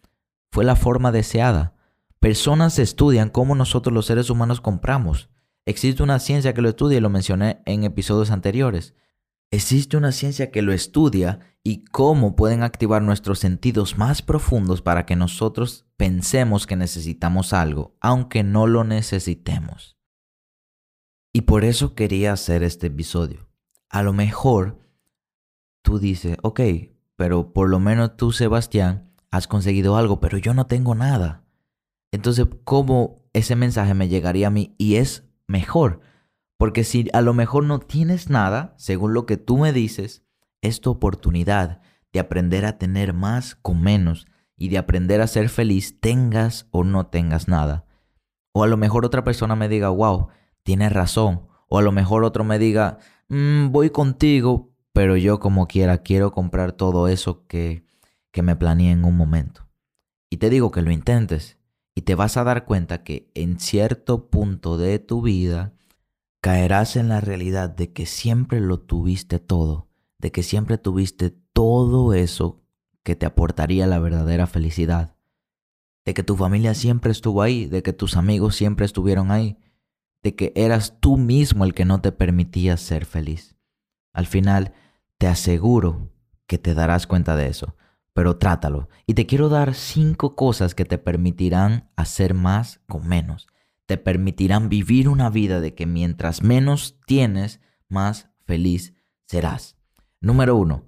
fue 0.53 0.63
la 0.63 0.77
forma 0.77 1.11
deseada. 1.11 1.75
Personas 2.21 2.79
estudian 2.79 3.27
cómo 3.29 3.55
nosotros 3.55 3.93
los 3.93 4.05
seres 4.05 4.29
humanos 4.29 4.61
compramos. 4.61 5.27
Existe 5.67 6.01
una 6.01 6.19
ciencia 6.19 6.53
que 6.53 6.61
lo 6.61 6.69
estudia 6.69 6.97
y 6.97 7.01
lo 7.01 7.09
mencioné 7.09 7.61
en 7.65 7.83
episodios 7.83 8.31
anteriores. 8.31 8.95
Existe 9.51 9.97
una 9.97 10.13
ciencia 10.13 10.49
que 10.49 10.61
lo 10.61 10.71
estudia 10.71 11.41
y 11.61 11.83
cómo 11.83 12.37
pueden 12.37 12.63
activar 12.63 13.01
nuestros 13.01 13.39
sentidos 13.39 13.97
más 13.97 14.21
profundos 14.21 14.81
para 14.81 15.05
que 15.05 15.17
nosotros 15.17 15.85
pensemos 15.97 16.67
que 16.67 16.77
necesitamos 16.77 17.51
algo, 17.51 17.97
aunque 17.99 18.43
no 18.43 18.65
lo 18.65 18.85
necesitemos. 18.85 19.97
Y 21.33 21.41
por 21.41 21.65
eso 21.65 21.95
quería 21.95 22.31
hacer 22.31 22.63
este 22.63 22.87
episodio. 22.87 23.49
A 23.89 24.03
lo 24.03 24.13
mejor 24.13 24.79
tú 25.81 25.99
dices, 25.99 26.37
ok, 26.43 26.61
pero 27.17 27.51
por 27.51 27.67
lo 27.67 27.81
menos 27.81 28.15
tú, 28.15 28.31
Sebastián, 28.31 29.11
has 29.31 29.49
conseguido 29.49 29.97
algo, 29.97 30.21
pero 30.21 30.37
yo 30.37 30.53
no 30.53 30.65
tengo 30.65 30.95
nada. 30.95 31.43
Entonces, 32.13 32.47
¿cómo 32.63 33.27
ese 33.33 33.57
mensaje 33.57 33.93
me 33.95 34.07
llegaría 34.07 34.47
a 34.47 34.51
mí? 34.51 34.73
Y 34.77 34.95
es 34.95 35.26
mejor. 35.47 36.01
Porque 36.57 36.83
si 36.83 37.07
a 37.13 37.21
lo 37.21 37.33
mejor 37.33 37.63
no 37.63 37.79
tienes 37.79 38.29
nada, 38.29 38.73
según 38.77 39.13
lo 39.13 39.25
que 39.25 39.37
tú 39.37 39.57
me 39.57 39.73
dices, 39.73 40.23
es 40.61 40.81
tu 40.81 40.91
oportunidad 40.91 41.81
de 42.11 42.19
aprender 42.19 42.65
a 42.65 42.77
tener 42.77 43.13
más 43.13 43.55
con 43.55 43.81
menos 43.81 44.27
y 44.57 44.69
de 44.69 44.77
aprender 44.77 45.21
a 45.21 45.27
ser 45.27 45.49
feliz 45.49 45.99
tengas 45.99 46.67
o 46.71 46.83
no 46.83 47.07
tengas 47.07 47.47
nada. 47.47 47.85
O 48.53 48.63
a 48.63 48.67
lo 48.67 48.75
mejor 48.75 49.05
otra 49.05 49.23
persona 49.23 49.55
me 49.55 49.69
diga, 49.69 49.89
wow, 49.89 50.29
tienes 50.63 50.91
razón. 50.91 51.47
O 51.69 51.77
a 51.77 51.81
lo 51.81 51.91
mejor 51.91 52.23
otro 52.23 52.43
me 52.43 52.57
diga, 52.57 52.97
mm, 53.29 53.69
voy 53.69 53.91
contigo, 53.91 54.71
pero 54.93 55.15
yo 55.15 55.39
como 55.39 55.67
quiera 55.67 55.99
quiero 55.99 56.31
comprar 56.31 56.71
todo 56.71 57.07
eso 57.07 57.45
que, 57.45 57.85
que 58.31 58.41
me 58.41 58.55
planeé 58.55 58.91
en 58.91 59.05
un 59.05 59.15
momento. 59.15 59.67
Y 60.29 60.37
te 60.37 60.49
digo 60.49 60.71
que 60.71 60.81
lo 60.81 60.91
intentes 60.91 61.56
y 61.97 62.03
te 62.03 62.13
vas 62.13 62.37
a 62.37 62.43
dar 62.43 62.65
cuenta 62.65 63.03
que 63.03 63.31
en 63.33 63.59
cierto 63.59 64.29
punto 64.29 64.77
de 64.77 64.99
tu 64.99 65.23
vida 65.23 65.73
caerás 66.41 66.95
en 66.95 67.09
la 67.09 67.21
realidad 67.21 67.71
de 67.71 67.91
que 67.91 68.05
siempre 68.05 68.59
lo 68.59 68.79
tuviste 68.79 69.39
todo, 69.39 69.87
de 70.19 70.31
que 70.31 70.43
siempre 70.43 70.77
tuviste 70.77 71.31
todo 71.53 72.13
eso 72.13 72.61
que 73.01 73.15
te 73.15 73.25
aportaría 73.25 73.87
la 73.87 73.97
verdadera 73.97 74.45
felicidad, 74.45 75.15
de 76.05 76.13
que 76.13 76.21
tu 76.21 76.35
familia 76.37 76.75
siempre 76.75 77.11
estuvo 77.11 77.41
ahí, 77.41 77.65
de 77.65 77.81
que 77.81 77.93
tus 77.93 78.15
amigos 78.15 78.55
siempre 78.55 78.85
estuvieron 78.85 79.31
ahí, 79.31 79.57
de 80.21 80.35
que 80.35 80.53
eras 80.55 80.99
tú 80.99 81.17
mismo 81.17 81.65
el 81.65 81.73
que 81.73 81.85
no 81.85 81.99
te 81.99 82.11
permitía 82.11 82.77
ser 82.77 83.05
feliz. 83.05 83.55
Al 84.13 84.27
final, 84.27 84.71
te 85.17 85.25
aseguro 85.25 86.11
que 86.45 86.59
te 86.59 86.75
darás 86.75 87.07
cuenta 87.07 87.35
de 87.35 87.47
eso 87.47 87.75
pero 88.17 88.37
trátalo. 88.37 88.89
Y 89.05 89.13
te 89.13 89.27
quiero 89.27 89.47
dar 89.47 89.75
cinco 89.75 90.35
cosas 90.35 90.73
que 90.73 90.85
te 90.85 90.97
permitirán 90.97 91.91
hacer 91.95 92.33
más 92.33 92.81
con 92.87 93.07
menos. 93.07 93.45
Te 93.85 93.99
permitirán 93.99 94.69
vivir 94.69 95.07
una 95.07 95.29
vida 95.29 95.61
de 95.61 95.75
que 95.75 95.85
mientras 95.85 96.41
menos 96.41 96.99
tienes, 97.05 97.61
más 97.89 98.31
feliz 98.43 98.95
serás. 99.27 99.77
Número 100.19 100.55
uno, 100.55 100.87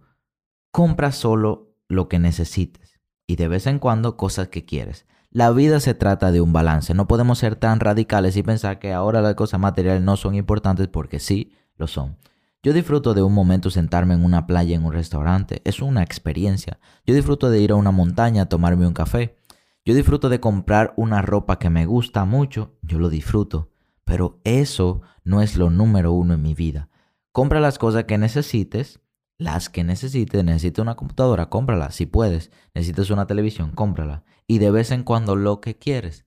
compra 0.71 1.11
solo 1.11 1.75
lo 1.87 2.09
que 2.09 2.17
necesites 2.17 2.99
y 3.27 3.35
de 3.35 3.47
vez 3.47 3.67
en 3.67 3.77
cuando 3.77 4.17
cosas 4.17 4.47
que 4.47 4.65
quieres. 4.65 5.05
La 5.29 5.51
vida 5.51 5.79
se 5.81 5.93
trata 5.93 6.31
de 6.31 6.41
un 6.41 6.51
balance. 6.51 6.95
No 6.95 7.07
podemos 7.07 7.37
ser 7.37 7.55
tan 7.55 7.79
radicales 7.79 8.37
y 8.37 8.41
pensar 8.41 8.79
que 8.79 8.91
ahora 8.91 9.21
las 9.21 9.35
cosas 9.35 9.59
materiales 9.59 10.01
no 10.01 10.17
son 10.17 10.33
importantes 10.33 10.87
porque 10.87 11.19
sí 11.19 11.53
lo 11.77 11.85
son. 11.85 12.17
Yo 12.61 12.73
disfruto 12.73 13.13
de 13.13 13.21
un 13.21 13.33
momento 13.33 13.69
sentarme 13.69 14.15
en 14.15 14.25
una 14.25 14.45
playa 14.45 14.75
en 14.75 14.83
un 14.83 14.91
restaurante, 14.91 15.61
es 15.63 15.81
una 15.81 16.03
experiencia. 16.03 16.79
Yo 17.05 17.15
disfruto 17.15 17.49
de 17.49 17.61
ir 17.61 17.71
a 17.71 17.75
una 17.75 17.91
montaña 17.91 18.43
a 18.43 18.49
tomarme 18.49 18.85
un 18.85 18.93
café. 18.93 19.37
Yo 19.85 19.93
disfruto 19.93 20.27
de 20.27 20.41
comprar 20.41 20.93
una 20.97 21.21
ropa 21.21 21.57
que 21.57 21.69
me 21.69 21.85
gusta 21.85 22.25
mucho, 22.25 22.75
yo 22.81 22.99
lo 22.99 23.09
disfruto. 23.09 23.71
Pero 24.03 24.41
eso 24.43 25.01
no 25.23 25.41
es 25.41 25.55
lo 25.55 25.69
número 25.69 26.11
uno 26.11 26.33
en 26.33 26.41
mi 26.41 26.53
vida. 26.53 26.89
Compra 27.31 27.61
las 27.61 27.77
cosas 27.77 28.03
que 28.03 28.17
necesites, 28.17 28.99
las 29.37 29.69
que 29.69 29.85
necesites. 29.85 30.43
Necesitas 30.43 30.83
una 30.83 30.95
computadora, 30.95 31.47
cómprala 31.47 31.91
si 31.91 32.07
puedes. 32.07 32.51
Necesitas 32.73 33.09
una 33.09 33.25
televisión, 33.25 33.71
cómprala. 33.71 34.25
Y 34.47 34.57
de 34.57 34.71
vez 34.71 34.91
en 34.91 35.03
cuando 35.03 35.37
lo 35.37 35.61
que 35.61 35.77
quieres. 35.77 36.25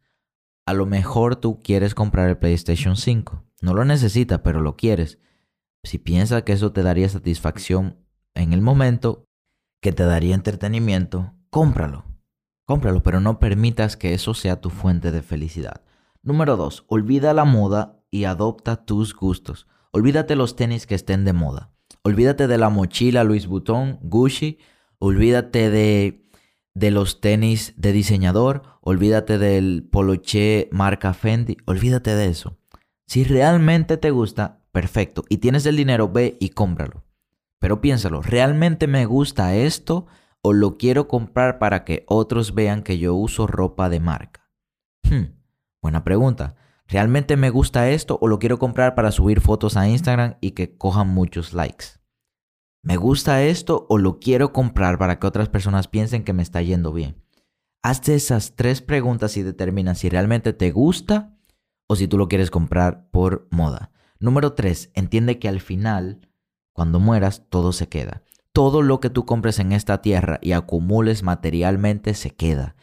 A 0.64 0.72
lo 0.72 0.86
mejor 0.86 1.36
tú 1.36 1.60
quieres 1.62 1.94
comprar 1.94 2.30
el 2.30 2.38
PlayStation 2.38 2.96
5. 2.96 3.44
No 3.60 3.74
lo 3.74 3.84
necesitas, 3.84 4.40
pero 4.42 4.62
lo 4.62 4.76
quieres. 4.76 5.18
Si 5.84 5.98
piensas 5.98 6.42
que 6.44 6.52
eso 6.52 6.72
te 6.72 6.82
daría 6.82 7.08
satisfacción 7.08 7.98
en 8.34 8.52
el 8.52 8.62
momento, 8.62 9.26
que 9.80 9.92
te 9.92 10.04
daría 10.04 10.34
entretenimiento, 10.34 11.34
cómpralo. 11.50 12.04
Cómpralo, 12.64 13.02
pero 13.02 13.20
no 13.20 13.40
permitas 13.40 13.96
que 13.96 14.14
eso 14.14 14.32
sea 14.34 14.60
tu 14.60 14.70
fuente 14.70 15.10
de 15.10 15.22
felicidad. 15.22 15.82
Número 16.22 16.56
2. 16.56 16.84
Olvida 16.86 17.34
la 17.34 17.44
moda 17.44 18.00
y 18.10 18.24
adopta 18.24 18.84
tus 18.84 19.14
gustos. 19.14 19.66
Olvídate 19.90 20.36
los 20.36 20.54
tenis 20.54 20.86
que 20.86 20.94
estén 20.94 21.24
de 21.24 21.32
moda. 21.32 21.72
Olvídate 22.04 22.46
de 22.46 22.58
la 22.58 22.70
mochila 22.70 23.24
Louis 23.24 23.48
Vuitton, 23.48 23.98
Gucci. 24.02 24.58
Olvídate 24.98 25.68
de, 25.68 26.24
de 26.74 26.90
los 26.92 27.20
tenis 27.20 27.74
de 27.76 27.92
diseñador. 27.92 28.62
Olvídate 28.80 29.38
del 29.38 29.88
poloché 29.90 30.68
marca 30.70 31.12
Fendi. 31.12 31.56
Olvídate 31.66 32.14
de 32.14 32.28
eso. 32.28 32.56
Si 33.06 33.24
realmente 33.24 33.96
te 33.96 34.10
gusta, 34.12 34.61
perfecto. 34.72 35.24
Y 35.28 35.38
tienes 35.38 35.66
el 35.66 35.76
dinero, 35.76 36.08
ve 36.08 36.36
y 36.40 36.50
cómpralo. 36.50 37.04
Pero 37.58 37.80
piénsalo, 37.80 38.22
¿realmente 38.22 38.88
me 38.88 39.06
gusta 39.06 39.54
esto 39.54 40.06
o 40.42 40.52
lo 40.52 40.76
quiero 40.78 41.06
comprar 41.06 41.58
para 41.60 41.84
que 41.84 42.04
otros 42.08 42.54
vean 42.54 42.82
que 42.82 42.98
yo 42.98 43.14
uso 43.14 43.46
ropa 43.46 43.88
de 43.88 44.00
marca? 44.00 44.50
Hmm, 45.04 45.36
buena 45.80 46.02
pregunta. 46.02 46.56
¿Realmente 46.88 47.36
me 47.36 47.50
gusta 47.50 47.88
esto 47.90 48.18
o 48.20 48.28
lo 48.28 48.38
quiero 48.38 48.58
comprar 48.58 48.94
para 48.94 49.12
subir 49.12 49.40
fotos 49.40 49.76
a 49.76 49.88
Instagram 49.88 50.34
y 50.40 50.50
que 50.50 50.76
cojan 50.76 51.08
muchos 51.08 51.52
likes? 51.54 52.02
¿Me 52.82 52.96
gusta 52.96 53.44
esto 53.44 53.86
o 53.88 53.96
lo 53.96 54.18
quiero 54.18 54.52
comprar 54.52 54.98
para 54.98 55.20
que 55.20 55.26
otras 55.28 55.48
personas 55.48 55.86
piensen 55.86 56.24
que 56.24 56.32
me 56.32 56.42
está 56.42 56.62
yendo 56.62 56.92
bien? 56.92 57.22
Hazte 57.80 58.16
esas 58.16 58.56
tres 58.56 58.82
preguntas 58.82 59.36
y 59.36 59.42
determina 59.42 59.94
si 59.94 60.08
realmente 60.08 60.52
te 60.52 60.72
gusta 60.72 61.36
o 61.86 61.94
si 61.94 62.08
tú 62.08 62.18
lo 62.18 62.28
quieres 62.28 62.50
comprar 62.50 63.08
por 63.10 63.46
moda. 63.50 63.92
Número 64.22 64.52
3. 64.52 64.92
Entiende 64.94 65.40
que 65.40 65.48
al 65.48 65.60
final, 65.60 66.28
cuando 66.72 67.00
mueras, 67.00 67.42
todo 67.48 67.72
se 67.72 67.88
queda. 67.88 68.22
Todo 68.52 68.80
lo 68.80 69.00
que 69.00 69.10
tú 69.10 69.26
compres 69.26 69.58
en 69.58 69.72
esta 69.72 70.00
tierra 70.00 70.38
y 70.40 70.52
acumules 70.52 71.24
materialmente 71.24 72.14
se 72.14 72.30
queda. 72.30 72.76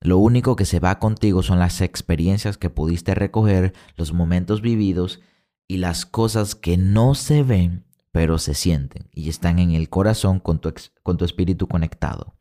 Lo 0.00 0.18
único 0.18 0.54
que 0.54 0.64
se 0.64 0.78
va 0.78 1.00
contigo 1.00 1.42
son 1.42 1.58
las 1.58 1.80
experiencias 1.80 2.56
que 2.56 2.70
pudiste 2.70 3.16
recoger, 3.16 3.74
los 3.96 4.12
momentos 4.12 4.62
vividos, 4.62 5.20
y 5.66 5.78
las 5.78 6.06
cosas 6.06 6.54
que 6.54 6.76
no 6.76 7.16
se 7.16 7.42
ven, 7.42 7.84
pero 8.12 8.38
se 8.38 8.54
sienten 8.54 9.08
y 9.12 9.30
están 9.30 9.58
en 9.58 9.72
el 9.72 9.88
corazón 9.88 10.38
con 10.38 10.60
tu, 10.60 10.72
con 11.02 11.16
tu 11.16 11.24
espíritu 11.24 11.66
conectado. 11.66 12.36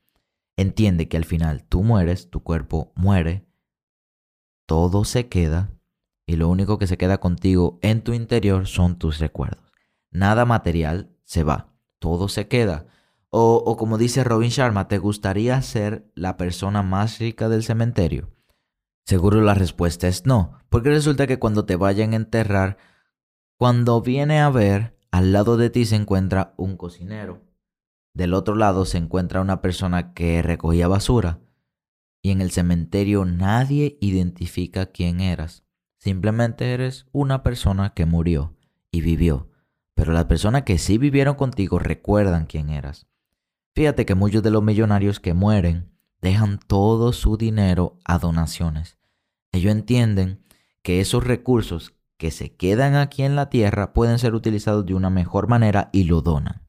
Entiende 0.55 1.07
que 1.07 1.17
al 1.17 1.25
final 1.25 1.63
tú 1.63 1.81
mueres, 1.81 2.29
tu 2.29 2.43
cuerpo 2.43 2.91
muere, 2.95 3.47
todo 4.67 5.03
se 5.03 5.29
queda 5.29 5.71
y 6.25 6.35
lo 6.35 6.47
único 6.49 6.77
que 6.77 6.87
se 6.87 6.97
queda 6.97 7.19
contigo 7.19 7.79
en 7.81 8.01
tu 8.01 8.13
interior 8.13 8.67
son 8.67 8.97
tus 8.97 9.19
recuerdos. 9.19 9.71
Nada 10.11 10.45
material 10.45 11.15
se 11.23 11.43
va, 11.43 11.73
todo 11.99 12.27
se 12.27 12.47
queda. 12.47 12.87
O, 13.29 13.63
o, 13.65 13.77
como 13.77 13.97
dice 13.97 14.23
Robin 14.23 14.49
Sharma, 14.49 14.87
¿te 14.87 14.99
gustaría 14.99 15.61
ser 15.61 16.11
la 16.13 16.37
persona 16.37 16.83
más 16.83 17.19
rica 17.19 17.49
del 17.49 17.63
cementerio? 17.63 18.29
Seguro 19.05 19.41
la 19.41 19.53
respuesta 19.53 20.07
es 20.07 20.25
no, 20.25 20.59
porque 20.69 20.89
resulta 20.89 21.27
que 21.27 21.39
cuando 21.39 21.65
te 21.65 21.75
vayan 21.75 22.13
a 22.13 22.17
enterrar, 22.17 22.77
cuando 23.57 24.01
viene 24.01 24.39
a 24.39 24.49
ver, 24.49 24.97
al 25.11 25.33
lado 25.33 25.57
de 25.57 25.69
ti 25.69 25.85
se 25.85 25.95
encuentra 25.95 26.53
un 26.57 26.77
cocinero. 26.77 27.41
Del 28.13 28.33
otro 28.33 28.55
lado 28.55 28.85
se 28.85 28.97
encuentra 28.97 29.41
una 29.41 29.61
persona 29.61 30.13
que 30.13 30.41
recogía 30.41 30.87
basura. 30.87 31.39
Y 32.21 32.31
en 32.31 32.41
el 32.41 32.51
cementerio 32.51 33.25
nadie 33.25 33.97
identifica 33.99 34.85
quién 34.85 35.19
eras. 35.19 35.63
Simplemente 36.03 36.73
eres 36.73 37.05
una 37.13 37.43
persona 37.43 37.93
que 37.93 38.05
murió 38.05 38.57
y 38.91 38.99
vivió. 38.99 39.47
Pero 39.95 40.11
las 40.11 40.25
personas 40.25 40.63
que 40.63 40.77
sí 40.77 40.97
vivieron 40.97 41.35
contigo 41.35 41.79
recuerdan 41.79 42.45
quién 42.45 42.69
eras. 42.69 43.07
Fíjate 43.73 44.05
que 44.05 44.13
muchos 44.13 44.43
de 44.43 44.51
los 44.51 44.61
millonarios 44.61 45.21
que 45.21 45.33
mueren 45.33 45.93
dejan 46.19 46.59
todo 46.59 47.13
su 47.13 47.37
dinero 47.37 47.99
a 48.03 48.19
donaciones. 48.19 48.97
Ellos 49.53 49.71
entienden 49.71 50.43
que 50.81 50.99
esos 50.99 51.23
recursos 51.23 51.93
que 52.17 52.31
se 52.31 52.53
quedan 52.53 52.95
aquí 52.95 53.23
en 53.23 53.37
la 53.37 53.49
tierra 53.49 53.93
pueden 53.93 54.19
ser 54.19 54.33
utilizados 54.35 54.85
de 54.85 54.95
una 54.95 55.09
mejor 55.09 55.47
manera 55.47 55.89
y 55.93 56.03
lo 56.03 56.21
donan. 56.21 56.67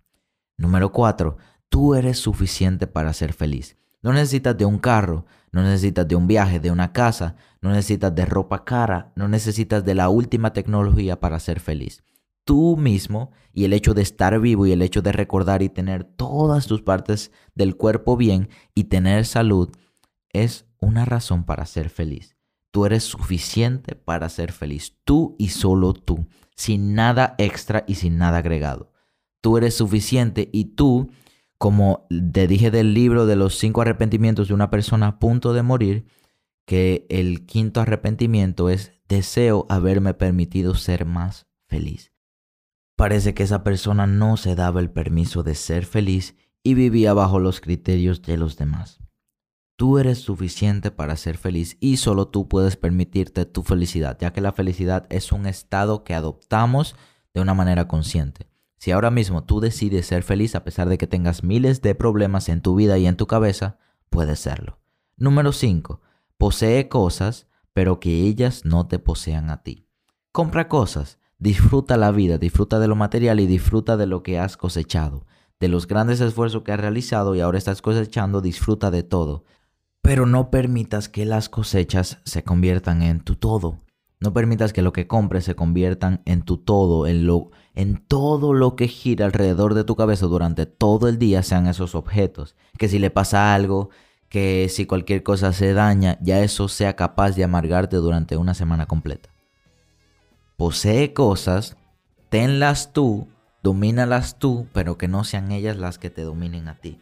Número 0.56 0.92
4. 0.92 1.38
Tú 1.68 1.96
eres 1.96 2.20
suficiente 2.20 2.86
para 2.86 3.12
ser 3.12 3.32
feliz. 3.32 3.78
No 4.04 4.12
necesitas 4.12 4.56
de 4.58 4.66
un 4.66 4.78
carro, 4.78 5.24
no 5.50 5.62
necesitas 5.62 6.06
de 6.06 6.14
un 6.14 6.26
viaje, 6.26 6.60
de 6.60 6.70
una 6.70 6.92
casa, 6.92 7.36
no 7.62 7.70
necesitas 7.70 8.14
de 8.14 8.26
ropa 8.26 8.62
cara, 8.62 9.14
no 9.16 9.28
necesitas 9.28 9.82
de 9.82 9.94
la 9.94 10.10
última 10.10 10.52
tecnología 10.52 11.20
para 11.20 11.40
ser 11.40 11.58
feliz. 11.58 12.04
Tú 12.44 12.76
mismo 12.76 13.32
y 13.54 13.64
el 13.64 13.72
hecho 13.72 13.94
de 13.94 14.02
estar 14.02 14.38
vivo 14.38 14.66
y 14.66 14.72
el 14.72 14.82
hecho 14.82 15.00
de 15.00 15.12
recordar 15.12 15.62
y 15.62 15.70
tener 15.70 16.04
todas 16.04 16.66
tus 16.66 16.82
partes 16.82 17.32
del 17.54 17.76
cuerpo 17.76 18.18
bien 18.18 18.50
y 18.74 18.84
tener 18.84 19.24
salud 19.24 19.70
es 20.34 20.66
una 20.80 21.06
razón 21.06 21.44
para 21.44 21.64
ser 21.64 21.88
feliz. 21.88 22.36
Tú 22.72 22.84
eres 22.84 23.04
suficiente 23.04 23.94
para 23.94 24.28
ser 24.28 24.52
feliz, 24.52 24.98
tú 25.04 25.34
y 25.38 25.48
solo 25.48 25.94
tú, 25.94 26.26
sin 26.54 26.94
nada 26.94 27.36
extra 27.38 27.84
y 27.88 27.94
sin 27.94 28.18
nada 28.18 28.36
agregado. 28.36 28.92
Tú 29.40 29.56
eres 29.56 29.74
suficiente 29.74 30.50
y 30.52 30.66
tú, 30.74 31.10
como 31.58 32.06
te 32.32 32.46
dije 32.46 32.70
del 32.70 32.94
libro 32.94 33.26
de 33.26 33.36
los 33.36 33.58
cinco 33.58 33.82
arrepentimientos 33.82 34.48
de 34.48 34.54
una 34.54 34.70
persona 34.70 35.06
a 35.06 35.18
punto 35.18 35.52
de 35.52 35.62
morir, 35.62 36.06
que 36.66 37.06
el 37.10 37.46
quinto 37.46 37.80
arrepentimiento 37.80 38.70
es 38.70 38.92
deseo 39.08 39.66
haberme 39.68 40.14
permitido 40.14 40.74
ser 40.74 41.04
más 41.04 41.46
feliz. 41.66 42.12
Parece 42.96 43.34
que 43.34 43.42
esa 43.42 43.64
persona 43.64 44.06
no 44.06 44.36
se 44.36 44.54
daba 44.54 44.80
el 44.80 44.90
permiso 44.90 45.42
de 45.42 45.54
ser 45.54 45.84
feliz 45.84 46.36
y 46.62 46.74
vivía 46.74 47.12
bajo 47.12 47.38
los 47.40 47.60
criterios 47.60 48.22
de 48.22 48.36
los 48.36 48.56
demás. 48.56 49.00
Tú 49.76 49.98
eres 49.98 50.18
suficiente 50.18 50.92
para 50.92 51.16
ser 51.16 51.36
feliz 51.36 51.76
y 51.80 51.96
solo 51.96 52.28
tú 52.28 52.48
puedes 52.48 52.76
permitirte 52.76 53.44
tu 53.44 53.62
felicidad, 53.64 54.16
ya 54.20 54.32
que 54.32 54.40
la 54.40 54.52
felicidad 54.52 55.06
es 55.10 55.32
un 55.32 55.46
estado 55.46 56.04
que 56.04 56.14
adoptamos 56.14 56.94
de 57.34 57.40
una 57.40 57.54
manera 57.54 57.88
consciente. 57.88 58.46
Si 58.84 58.92
ahora 58.92 59.10
mismo 59.10 59.44
tú 59.44 59.60
decides 59.60 60.04
ser 60.04 60.22
feliz 60.22 60.54
a 60.54 60.62
pesar 60.62 60.90
de 60.90 60.98
que 60.98 61.06
tengas 61.06 61.42
miles 61.42 61.80
de 61.80 61.94
problemas 61.94 62.50
en 62.50 62.60
tu 62.60 62.74
vida 62.74 62.98
y 62.98 63.06
en 63.06 63.16
tu 63.16 63.26
cabeza, 63.26 63.78
puedes 64.10 64.40
serlo. 64.40 64.78
Número 65.16 65.52
5. 65.52 66.02
Posee 66.36 66.90
cosas, 66.90 67.46
pero 67.72 67.98
que 67.98 68.10
ellas 68.26 68.66
no 68.66 68.86
te 68.86 68.98
posean 68.98 69.48
a 69.48 69.62
ti. 69.62 69.88
Compra 70.32 70.68
cosas, 70.68 71.18
disfruta 71.38 71.96
la 71.96 72.10
vida, 72.10 72.36
disfruta 72.36 72.78
de 72.78 72.86
lo 72.86 72.94
material 72.94 73.40
y 73.40 73.46
disfruta 73.46 73.96
de 73.96 74.04
lo 74.04 74.22
que 74.22 74.38
has 74.38 74.58
cosechado, 74.58 75.24
de 75.58 75.68
los 75.68 75.86
grandes 75.86 76.20
esfuerzos 76.20 76.62
que 76.62 76.72
has 76.72 76.80
realizado 76.80 77.34
y 77.34 77.40
ahora 77.40 77.56
estás 77.56 77.80
cosechando, 77.80 78.42
disfruta 78.42 78.90
de 78.90 79.02
todo. 79.02 79.44
Pero 80.02 80.26
no 80.26 80.50
permitas 80.50 81.08
que 81.08 81.24
las 81.24 81.48
cosechas 81.48 82.18
se 82.26 82.44
conviertan 82.44 83.00
en 83.00 83.20
tu 83.20 83.36
todo. 83.36 83.78
No 84.20 84.32
permitas 84.32 84.72
que 84.72 84.82
lo 84.82 84.92
que 84.92 85.06
compres 85.06 85.44
se 85.44 85.54
conviertan 85.54 86.22
en 86.24 86.42
tu 86.42 86.56
todo, 86.56 87.06
en, 87.06 87.26
lo, 87.26 87.50
en 87.74 87.96
todo 88.06 88.54
lo 88.54 88.76
que 88.76 88.88
gira 88.88 89.26
alrededor 89.26 89.74
de 89.74 89.84
tu 89.84 89.96
cabeza 89.96 90.26
durante 90.26 90.66
todo 90.66 91.08
el 91.08 91.18
día 91.18 91.42
sean 91.42 91.66
esos 91.66 91.94
objetos. 91.94 92.56
Que 92.78 92.88
si 92.88 92.98
le 92.98 93.10
pasa 93.10 93.54
algo, 93.54 93.90
que 94.28 94.68
si 94.68 94.86
cualquier 94.86 95.22
cosa 95.22 95.52
se 95.52 95.74
daña, 95.74 96.18
ya 96.20 96.40
eso 96.40 96.68
sea 96.68 96.96
capaz 96.96 97.32
de 97.32 97.44
amargarte 97.44 97.96
durante 97.96 98.36
una 98.36 98.54
semana 98.54 98.86
completa. 98.86 99.28
Posee 100.56 101.12
cosas, 101.12 101.76
tenlas 102.30 102.92
tú, 102.92 103.28
domínalas 103.62 104.38
tú, 104.38 104.66
pero 104.72 104.98
que 104.98 105.08
no 105.08 105.24
sean 105.24 105.52
ellas 105.52 105.76
las 105.76 105.98
que 105.98 106.10
te 106.10 106.22
dominen 106.22 106.68
a 106.68 106.80
ti. 106.80 106.98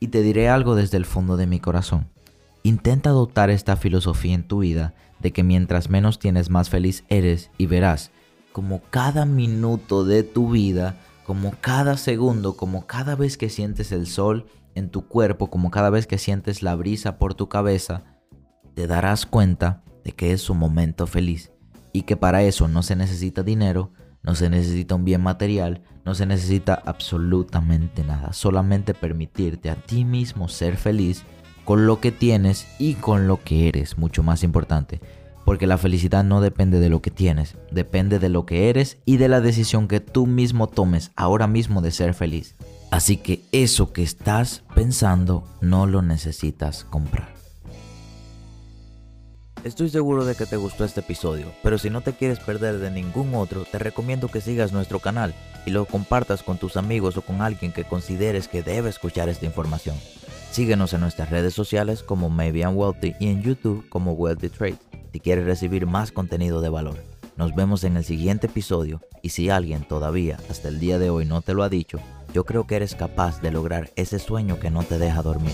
Y 0.00 0.08
te 0.08 0.22
diré 0.22 0.48
algo 0.48 0.74
desde 0.74 0.96
el 0.96 1.04
fondo 1.04 1.36
de 1.36 1.46
mi 1.46 1.60
corazón. 1.60 2.08
Intenta 2.62 3.10
adoptar 3.10 3.50
esta 3.50 3.76
filosofía 3.76 4.34
en 4.34 4.46
tu 4.48 4.58
vida 4.58 4.94
de 5.26 5.32
que 5.32 5.42
mientras 5.42 5.90
menos 5.90 6.20
tienes 6.20 6.50
más 6.50 6.70
feliz 6.70 7.02
eres 7.08 7.50
y 7.58 7.66
verás 7.66 8.12
como 8.52 8.80
cada 8.90 9.26
minuto 9.26 10.04
de 10.04 10.22
tu 10.22 10.50
vida, 10.50 11.00
como 11.24 11.52
cada 11.60 11.96
segundo, 11.96 12.56
como 12.56 12.86
cada 12.86 13.16
vez 13.16 13.36
que 13.36 13.50
sientes 13.50 13.90
el 13.90 14.06
sol 14.06 14.46
en 14.76 14.88
tu 14.88 15.08
cuerpo, 15.08 15.50
como 15.50 15.72
cada 15.72 15.90
vez 15.90 16.06
que 16.06 16.18
sientes 16.18 16.62
la 16.62 16.76
brisa 16.76 17.18
por 17.18 17.34
tu 17.34 17.48
cabeza, 17.48 18.04
te 18.76 18.86
darás 18.86 19.26
cuenta 19.26 19.82
de 20.04 20.12
que 20.12 20.30
es 20.30 20.48
un 20.48 20.58
momento 20.58 21.08
feliz 21.08 21.50
y 21.92 22.02
que 22.02 22.16
para 22.16 22.44
eso 22.44 22.68
no 22.68 22.84
se 22.84 22.94
necesita 22.94 23.42
dinero, 23.42 23.90
no 24.22 24.36
se 24.36 24.48
necesita 24.48 24.94
un 24.94 25.04
bien 25.04 25.24
material, 25.24 25.82
no 26.04 26.14
se 26.14 26.26
necesita 26.26 26.80
absolutamente 26.86 28.04
nada, 28.04 28.32
solamente 28.32 28.94
permitirte 28.94 29.70
a 29.70 29.74
ti 29.74 30.04
mismo 30.04 30.46
ser 30.46 30.76
feliz 30.76 31.24
con 31.66 31.84
lo 31.84 32.00
que 32.00 32.12
tienes 32.12 32.66
y 32.78 32.94
con 32.94 33.26
lo 33.26 33.42
que 33.42 33.68
eres, 33.68 33.98
mucho 33.98 34.22
más 34.22 34.44
importante. 34.44 35.00
Porque 35.44 35.66
la 35.66 35.78
felicidad 35.78 36.24
no 36.24 36.40
depende 36.40 36.78
de 36.78 36.88
lo 36.88 37.02
que 37.02 37.10
tienes, 37.10 37.56
depende 37.70 38.18
de 38.18 38.28
lo 38.28 38.46
que 38.46 38.70
eres 38.70 38.98
y 39.04 39.16
de 39.18 39.28
la 39.28 39.40
decisión 39.40 39.88
que 39.88 40.00
tú 40.00 40.26
mismo 40.26 40.68
tomes 40.68 41.10
ahora 41.16 41.48
mismo 41.48 41.82
de 41.82 41.90
ser 41.90 42.14
feliz. 42.14 42.54
Así 42.90 43.16
que 43.16 43.42
eso 43.50 43.92
que 43.92 44.04
estás 44.04 44.62
pensando 44.74 45.44
no 45.60 45.86
lo 45.86 46.02
necesitas 46.02 46.84
comprar. 46.84 47.34
Estoy 49.64 49.90
seguro 49.90 50.24
de 50.24 50.36
que 50.36 50.46
te 50.46 50.56
gustó 50.56 50.84
este 50.84 51.00
episodio, 51.00 51.46
pero 51.64 51.78
si 51.78 51.90
no 51.90 52.00
te 52.00 52.12
quieres 52.12 52.38
perder 52.38 52.78
de 52.78 52.92
ningún 52.92 53.34
otro, 53.34 53.64
te 53.64 53.80
recomiendo 53.80 54.28
que 54.28 54.40
sigas 54.40 54.72
nuestro 54.72 55.00
canal 55.00 55.34
y 55.66 55.70
lo 55.70 55.86
compartas 55.86 56.44
con 56.44 56.58
tus 56.58 56.76
amigos 56.76 57.16
o 57.16 57.22
con 57.22 57.42
alguien 57.42 57.72
que 57.72 57.82
consideres 57.82 58.46
que 58.46 58.62
debe 58.62 58.88
escuchar 58.88 59.28
esta 59.28 59.46
información. 59.46 59.96
Síguenos 60.56 60.94
en 60.94 61.02
nuestras 61.02 61.28
redes 61.28 61.52
sociales 61.52 62.02
como 62.02 62.30
Maybe 62.30 62.60
I'm 62.60 62.78
Wealthy 62.78 63.14
y 63.20 63.28
en 63.28 63.42
YouTube 63.42 63.86
como 63.90 64.14
Wealthy 64.14 64.48
Trade 64.48 64.78
si 65.12 65.20
quieres 65.20 65.44
recibir 65.44 65.84
más 65.84 66.12
contenido 66.12 66.62
de 66.62 66.70
valor. 66.70 66.96
Nos 67.36 67.54
vemos 67.54 67.84
en 67.84 67.98
el 67.98 68.04
siguiente 68.04 68.46
episodio 68.46 69.02
y 69.20 69.28
si 69.28 69.50
alguien 69.50 69.86
todavía 69.86 70.38
hasta 70.48 70.68
el 70.68 70.80
día 70.80 70.98
de 70.98 71.10
hoy 71.10 71.26
no 71.26 71.42
te 71.42 71.52
lo 71.52 71.62
ha 71.62 71.68
dicho, 71.68 71.98
yo 72.32 72.46
creo 72.46 72.66
que 72.66 72.76
eres 72.76 72.94
capaz 72.94 73.42
de 73.42 73.50
lograr 73.50 73.90
ese 73.96 74.18
sueño 74.18 74.58
que 74.58 74.70
no 74.70 74.82
te 74.82 74.98
deja 74.98 75.20
dormir. 75.20 75.52